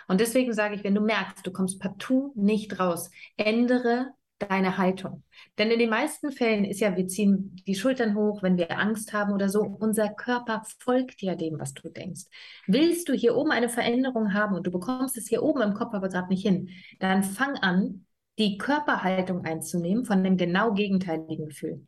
[0.09, 5.25] Und deswegen sage ich, wenn du merkst, du kommst partout nicht raus, ändere deine Haltung.
[5.59, 9.13] Denn in den meisten Fällen ist ja, wir ziehen die Schultern hoch, wenn wir Angst
[9.13, 9.63] haben oder so.
[9.63, 12.25] Unser Körper folgt ja dem, was du denkst.
[12.67, 15.93] Willst du hier oben eine Veränderung haben und du bekommst es hier oben im Kopf
[15.95, 18.07] aber gerade nicht hin, dann fang an,
[18.39, 21.88] die Körperhaltung einzunehmen von dem genau gegenteiligen Gefühl.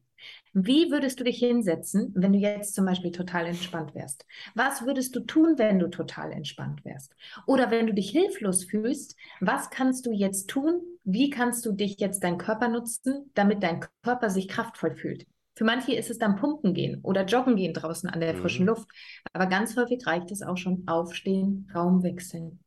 [0.53, 4.27] Wie würdest du dich hinsetzen, wenn du jetzt zum Beispiel total entspannt wärst?
[4.55, 7.15] Was würdest du tun, wenn du total entspannt wärst?
[7.47, 10.81] Oder wenn du dich hilflos fühlst, was kannst du jetzt tun?
[11.05, 15.27] Wie kannst du dich jetzt dein Körper nutzen, damit dein Körper sich kraftvoll fühlt?
[15.55, 18.89] Für manche ist es dann Pumpen gehen oder Joggen gehen draußen an der frischen Luft.
[19.33, 22.61] Aber ganz häufig reicht es auch schon aufstehen, Raum wechseln.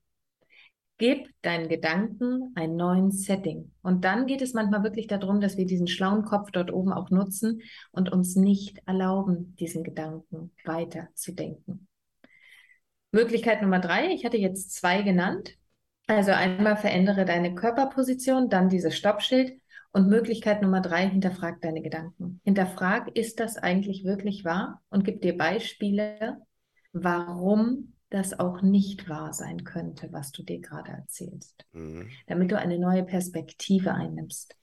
[1.04, 3.74] Gib deinen Gedanken einen neuen Setting.
[3.82, 7.10] Und dann geht es manchmal wirklich darum, dass wir diesen schlauen Kopf dort oben auch
[7.10, 11.90] nutzen und uns nicht erlauben, diesen Gedanken weiter zu denken.
[13.12, 15.58] Möglichkeit Nummer drei, ich hatte jetzt zwei genannt.
[16.08, 19.60] Also einmal verändere deine Körperposition, dann dieses Stoppschild.
[19.92, 22.40] Und Möglichkeit Nummer drei, hinterfrag deine Gedanken.
[22.46, 24.82] Hinterfrag, ist das eigentlich wirklich wahr?
[24.88, 26.38] Und gib dir Beispiele,
[26.94, 32.10] warum das auch nicht wahr sein könnte, was du dir gerade erzählst, mhm.
[32.28, 34.56] damit du eine neue Perspektive einnimmst.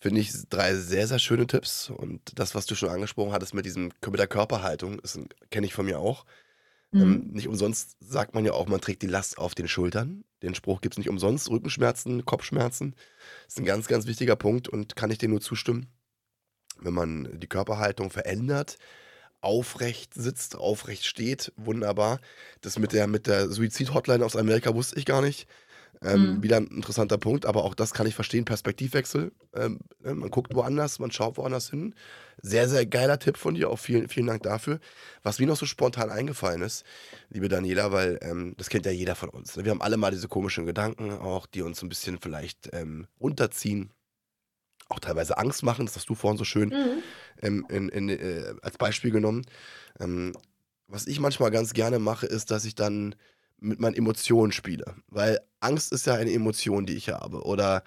[0.00, 1.90] Finde ich drei sehr, sehr schöne Tipps.
[1.90, 5.00] Und das, was du schon angesprochen hattest mit, diesem, mit der Körperhaltung,
[5.50, 6.24] kenne ich von mir auch.
[6.90, 7.02] Mhm.
[7.02, 10.24] Ähm, nicht umsonst sagt man ja auch, man trägt die Last auf den Schultern.
[10.42, 11.50] Den Spruch gibt es nicht umsonst.
[11.50, 12.94] Rückenschmerzen, Kopfschmerzen.
[13.44, 15.88] Das ist ein ganz, ganz wichtiger Punkt und kann ich dir nur zustimmen.
[16.80, 18.78] Wenn man die Körperhaltung verändert,
[19.40, 22.20] aufrecht sitzt, aufrecht steht, wunderbar.
[22.60, 25.48] Das mit der, mit der Suizid-Hotline aus Amerika wusste ich gar nicht.
[26.02, 26.42] Ähm, mhm.
[26.42, 28.44] Wieder ein interessanter Punkt, aber auch das kann ich verstehen.
[28.44, 29.32] Perspektivwechsel.
[29.54, 31.94] Ähm, ne, man guckt woanders, man schaut woanders hin.
[32.40, 33.68] Sehr, sehr geiler Tipp von dir.
[33.70, 34.78] Auch vielen, vielen Dank dafür.
[35.22, 36.84] Was mir noch so spontan eingefallen ist,
[37.30, 39.56] liebe Daniela, weil ähm, das kennt ja jeder von uns.
[39.56, 39.64] Ne?
[39.64, 43.90] Wir haben alle mal diese komischen Gedanken, auch die uns ein bisschen vielleicht ähm, runterziehen.
[44.88, 45.86] Auch teilweise Angst machen.
[45.86, 47.02] Das hast du vorhin so schön mhm.
[47.40, 49.44] Ähm, in, in, äh, als Beispiel genommen.
[50.00, 50.32] Ähm,
[50.88, 53.14] was ich manchmal ganz gerne mache, ist, dass ich dann
[53.60, 54.94] mit meinen Emotionen spiele.
[55.08, 57.42] Weil Angst ist ja eine Emotion, die ich habe.
[57.42, 57.84] Oder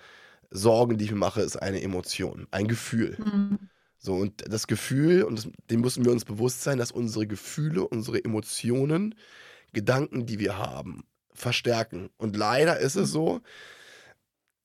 [0.51, 3.17] Sorgen, die ich mir mache, ist eine Emotion, ein Gefühl.
[3.19, 3.59] Mhm.
[3.97, 7.87] So, und das Gefühl, und das, dem müssen wir uns bewusst sein, dass unsere Gefühle,
[7.87, 9.15] unsere Emotionen,
[9.73, 12.09] Gedanken, die wir haben, verstärken.
[12.17, 13.41] Und leider ist es so,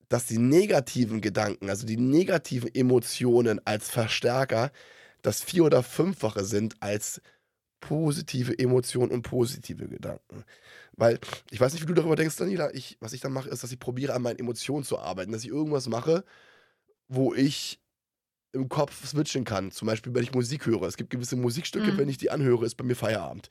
[0.09, 4.71] dass die negativen Gedanken, also die negativen Emotionen als Verstärker
[5.21, 7.21] das vier- oder fünffache sind als
[7.79, 10.43] positive Emotionen und positive Gedanken.
[10.95, 11.19] Weil,
[11.51, 13.71] ich weiß nicht, wie du darüber denkst, Daniela, ich, was ich dann mache, ist, dass
[13.71, 16.23] ich probiere, an meinen Emotionen zu arbeiten, dass ich irgendwas mache,
[17.07, 17.79] wo ich
[18.53, 19.71] im Kopf switchen kann.
[19.71, 20.83] Zum Beispiel, wenn ich Musik höre.
[20.83, 21.97] Es gibt gewisse Musikstücke, mhm.
[21.97, 23.49] wenn ich die anhöre, ist bei mir Feierabend.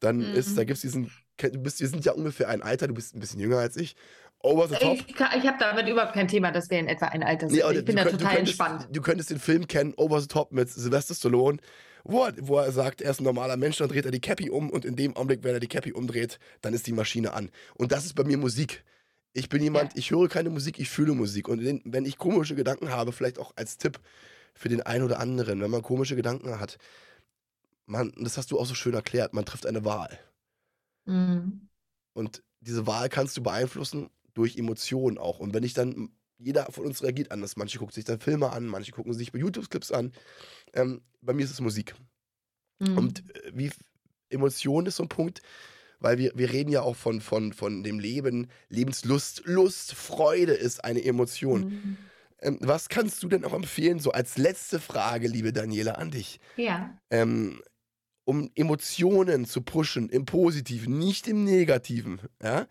[0.00, 0.34] Dann mhm.
[0.34, 3.14] ist, da gibt es diesen, du bist, wir sind ja ungefähr ein Alter, du bist
[3.14, 3.96] ein bisschen jünger als ich.
[4.42, 4.98] Over the top.
[5.06, 7.64] Ich, ich habe damit überhaupt kein Thema, dass wir in etwa ein Alter sind.
[7.64, 8.88] Nee, ich bin da total könntest, entspannt.
[8.90, 11.58] Du könntest den Film kennen, Over the Top mit Sylvester Stallone
[12.04, 14.50] wo er, wo er sagt, er ist ein normaler Mensch, dann dreht er die Cappy
[14.50, 17.50] um und in dem Augenblick, wenn er die Cappy umdreht, dann ist die Maschine an.
[17.74, 18.84] Und das ist bei mir Musik.
[19.32, 19.98] Ich bin jemand, ja.
[19.98, 21.48] ich höre keine Musik, ich fühle Musik.
[21.48, 24.00] Und wenn ich komische Gedanken habe, vielleicht auch als Tipp
[24.54, 26.78] für den einen oder anderen, wenn man komische Gedanken hat,
[27.86, 30.18] man, das hast du auch so schön erklärt, man trifft eine Wahl.
[31.06, 31.68] Mhm.
[32.12, 35.38] Und diese Wahl kannst du beeinflussen durch Emotionen auch.
[35.38, 37.56] Und wenn ich dann, jeder von uns reagiert anders.
[37.56, 40.12] Manche gucken sich dann Filme an, manche gucken sich YouTube-Clips an.
[40.72, 41.94] Ähm, bei mir ist es Musik.
[42.80, 42.98] Mhm.
[42.98, 43.70] Und äh, wie
[44.28, 45.42] Emotion ist so ein Punkt,
[46.00, 50.84] weil wir, wir reden ja auch von, von, von dem Leben, Lebenslust, Lust, Freude ist
[50.84, 51.64] eine Emotion.
[51.64, 51.96] Mhm.
[52.40, 56.40] Ähm, was kannst du denn auch empfehlen, so als letzte Frage, liebe Daniela, an dich?
[56.56, 56.98] Ja.
[57.10, 57.62] Ähm,
[58.24, 62.20] um Emotionen zu pushen, im Positiven, nicht im Negativen.
[62.42, 62.66] Ja?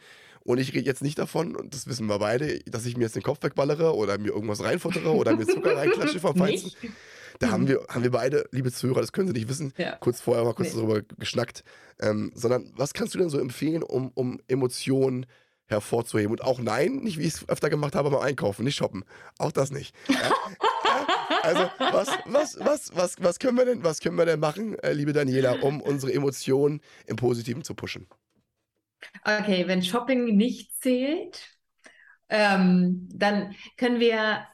[0.52, 3.16] Und ich rede jetzt nicht davon, und das wissen wir beide, dass ich mir jetzt
[3.16, 6.94] den Kopf wegballere oder mir irgendwas reinfuttere oder mir Zucker reinklatsche vom Feinsten.
[7.40, 9.96] Da haben wir, haben wir beide, liebe Zuhörer, das können Sie nicht wissen, ja.
[10.02, 10.82] kurz vorher mal kurz nee.
[10.82, 11.64] darüber geschnackt.
[12.02, 15.26] Ähm, sondern was kannst du denn so empfehlen, um, um Emotionen
[15.68, 16.32] hervorzuheben?
[16.32, 19.06] Und auch nein, nicht wie ich es öfter gemacht habe beim Einkaufen, nicht shoppen.
[19.38, 19.96] Auch das nicht.
[20.10, 20.34] Ja?
[21.44, 24.92] also, was, was, was, was, was, können wir denn, was können wir denn machen, äh,
[24.92, 28.08] liebe Daniela, um unsere Emotionen im Positiven zu pushen?
[29.24, 31.50] Okay, wenn Shopping nicht zählt,
[32.30, 34.48] ähm, dann können wir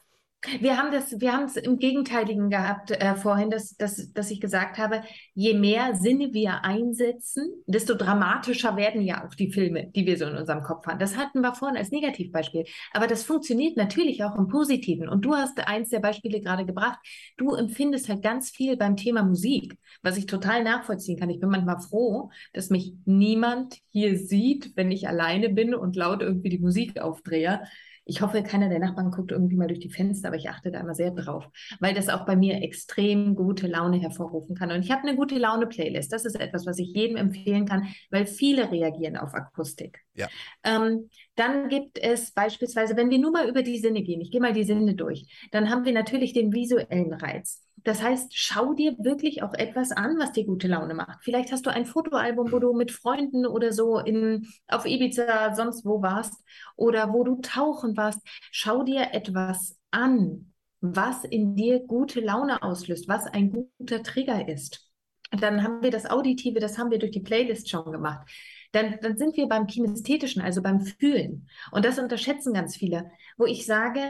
[0.60, 4.40] wir haben das, wir haben es im Gegenteiligen gehabt äh, vorhin, dass, dass, dass ich
[4.40, 5.02] gesagt habe,
[5.34, 10.26] je mehr Sinne wir einsetzen, desto dramatischer werden ja auch die Filme, die wir so
[10.26, 11.00] in unserem Kopf haben.
[11.00, 12.64] Das hatten wir vorhin als Negativbeispiel.
[12.92, 15.08] Aber das funktioniert natürlich auch im Positiven.
[15.08, 17.00] Und du hast eins der Beispiele gerade gebracht.
[17.36, 21.30] Du empfindest halt ganz viel beim Thema Musik, was ich total nachvollziehen kann.
[21.30, 26.22] Ich bin manchmal froh, dass mich niemand hier sieht, wenn ich alleine bin und laut
[26.22, 27.62] irgendwie die Musik aufdrehe
[28.08, 30.80] ich hoffe, keiner der Nachbarn guckt irgendwie mal durch die Fenster, aber ich achte da
[30.80, 31.46] immer sehr drauf,
[31.78, 34.72] weil das auch bei mir extrem gute Laune hervorrufen kann.
[34.72, 36.10] Und ich habe eine gute Laune-Playlist.
[36.10, 40.00] Das ist etwas, was ich jedem empfehlen kann, weil viele reagieren auf Akustik.
[40.14, 40.28] Ja.
[40.64, 44.40] Ähm, dann gibt es beispielsweise, wenn wir nur mal über die Sinne gehen, ich gehe
[44.40, 47.67] mal die Sinne durch, dann haben wir natürlich den visuellen Reiz.
[47.84, 51.22] Das heißt, schau dir wirklich auch etwas an, was dir gute Laune macht.
[51.22, 55.84] Vielleicht hast du ein Fotoalbum, wo du mit Freunden oder so in, auf Ibiza, sonst
[55.84, 56.34] wo warst
[56.76, 58.20] oder wo du tauchen warst.
[58.50, 64.84] Schau dir etwas an, was in dir gute Laune auslöst, was ein guter Trigger ist.
[65.30, 68.26] Dann haben wir das Auditive, das haben wir durch die Playlist schon gemacht
[68.72, 71.48] dann, dann sind wir beim Kinästhetischen, also beim Fühlen.
[71.72, 74.00] Und das unterschätzen ganz viele, wo ich sage,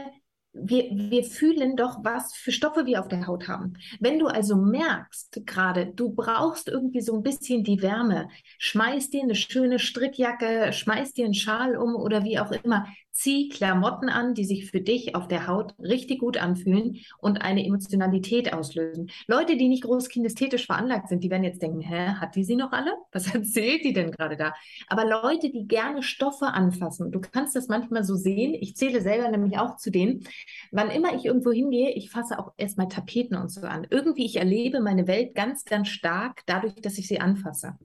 [0.61, 3.73] wir, wir fühlen doch, was für Stoffe wir auf der Haut haben.
[3.99, 9.23] Wenn du also merkst, gerade, du brauchst irgendwie so ein bisschen die Wärme, schmeiß dir
[9.23, 12.85] eine schöne Strickjacke, schmeiß dir einen Schal um oder wie auch immer,
[13.19, 17.65] zieh Klamotten an, die sich für dich auf der Haut richtig gut anfühlen und eine
[17.65, 19.11] Emotionalität auslösen.
[19.27, 22.55] Leute, die nicht groß kinästhetisch veranlagt sind, die werden jetzt denken, hä, hat die sie
[22.55, 22.93] noch alle?
[23.11, 24.53] Was erzählt die denn gerade da?
[24.87, 29.29] Aber Leute, die gerne Stoffe anfassen, du kannst das manchmal so sehen, ich zähle selber
[29.29, 30.23] nämlich auch zu denen,
[30.71, 33.85] wann immer ich irgendwo hingehe, ich fasse auch erstmal Tapeten und so an.
[33.89, 37.77] Irgendwie, ich erlebe meine Welt ganz, ganz stark dadurch, dass ich sie anfasse.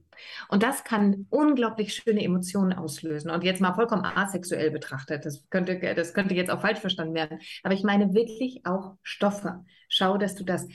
[0.49, 3.31] Und das kann unglaublich schöne Emotionen auslösen.
[3.31, 7.39] Und jetzt mal vollkommen asexuell betrachtet, das könnte, das könnte jetzt auch falsch verstanden werden.
[7.63, 9.63] Aber ich meine wirklich auch Stoffe.
[9.87, 10.67] Schau, dass du das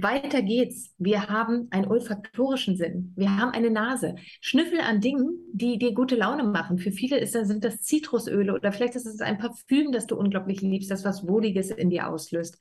[0.00, 0.94] weiter geht's.
[0.98, 3.12] Wir haben einen olfaktorischen Sinn.
[3.16, 4.14] Wir haben eine Nase.
[4.40, 6.78] Schnüffel an Dingen, die dir gute Laune machen.
[6.78, 10.60] Für viele ist, sind das Zitrusöle oder vielleicht ist es ein Parfüm, das du unglaublich
[10.60, 12.58] liebst, das was Wohliges in dir auslöst.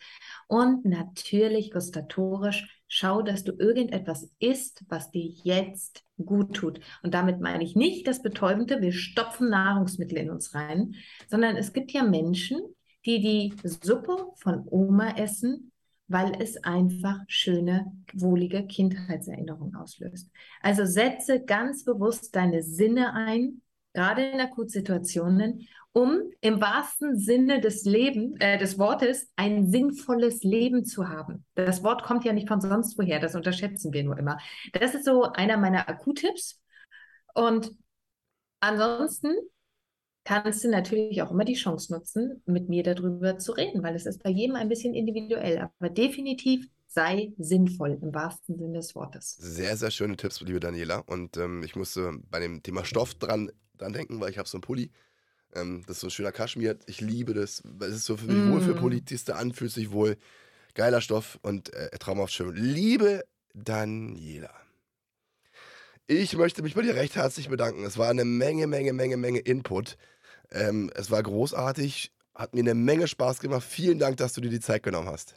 [0.48, 6.80] Und natürlich gustatorisch, schau, dass du irgendetwas isst, was dir jetzt gut tut.
[7.04, 10.96] Und damit meine ich nicht das Betäubende, wir stopfen Nahrungsmittel in uns rein,
[11.28, 12.60] sondern es gibt ja Menschen,
[13.06, 15.72] die die Suppe von Oma essen,
[16.08, 20.32] weil es einfach schöne, wohlige Kindheitserinnerungen auslöst.
[20.62, 23.62] Also setze ganz bewusst deine Sinne ein,
[23.94, 25.68] gerade in Akutsituationen,
[25.98, 31.44] um im wahrsten Sinne des Lebens, äh, des Wortes, ein sinnvolles Leben zu haben.
[31.56, 34.38] Das Wort kommt ja nicht von sonst woher, das unterschätzen wir nur immer.
[34.74, 36.62] Das ist so einer meiner Akuttipps.
[37.34, 37.74] Und
[38.60, 39.34] ansonsten
[40.24, 44.06] kannst du natürlich auch immer die Chance nutzen, mit mir darüber zu reden, weil es
[44.06, 49.36] ist bei jedem ein bisschen individuell, aber definitiv sei sinnvoll im wahrsten Sinne des Wortes.
[49.40, 51.00] Sehr, sehr schöne Tipps, liebe Daniela.
[51.08, 54.58] Und ähm, ich musste bei dem Thema Stoff dran, dran denken, weil ich habe so
[54.58, 54.92] einen Pulli.
[55.58, 56.78] Ähm, das ist so ein schöner Kaschmir.
[56.86, 57.64] Ich liebe das.
[57.82, 58.52] Es ist so für mich mm.
[58.52, 60.18] wohl für Politiste an, fühlt sich wohl.
[60.74, 62.56] Geiler Stoff und äh, traumhaft schön.
[62.56, 64.54] Liebe Daniela.
[66.06, 67.84] Ich möchte mich bei dir recht herzlich bedanken.
[67.84, 69.98] Es war eine Menge, Menge, Menge, Menge Input.
[70.52, 73.66] Ähm, es war großartig, hat mir eine Menge Spaß gemacht.
[73.68, 75.36] Vielen Dank, dass du dir die Zeit genommen hast.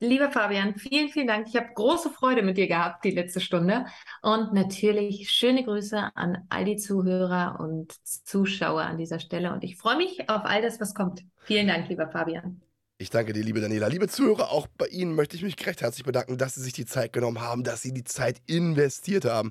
[0.00, 1.48] Lieber Fabian, vielen, vielen Dank.
[1.48, 3.86] Ich habe große Freude mit dir gehabt die letzte Stunde.
[4.22, 9.52] Und natürlich schöne Grüße an all die Zuhörer und Zuschauer an dieser Stelle.
[9.52, 11.24] Und ich freue mich auf all das, was kommt.
[11.38, 12.60] Vielen Dank, lieber Fabian.
[12.98, 13.88] Ich danke dir, liebe Daniela.
[13.88, 16.86] Liebe Zuhörer, auch bei Ihnen möchte ich mich recht herzlich bedanken, dass Sie sich die
[16.86, 19.50] Zeit genommen haben, dass Sie die Zeit investiert haben.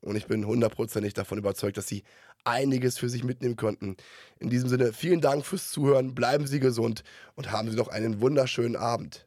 [0.00, 2.04] Und ich bin hundertprozentig davon überzeugt, dass Sie
[2.44, 3.96] einiges für sich mitnehmen konnten.
[4.38, 7.02] In diesem Sinne, vielen Dank fürs Zuhören, bleiben Sie gesund
[7.34, 9.26] und haben Sie noch einen wunderschönen Abend.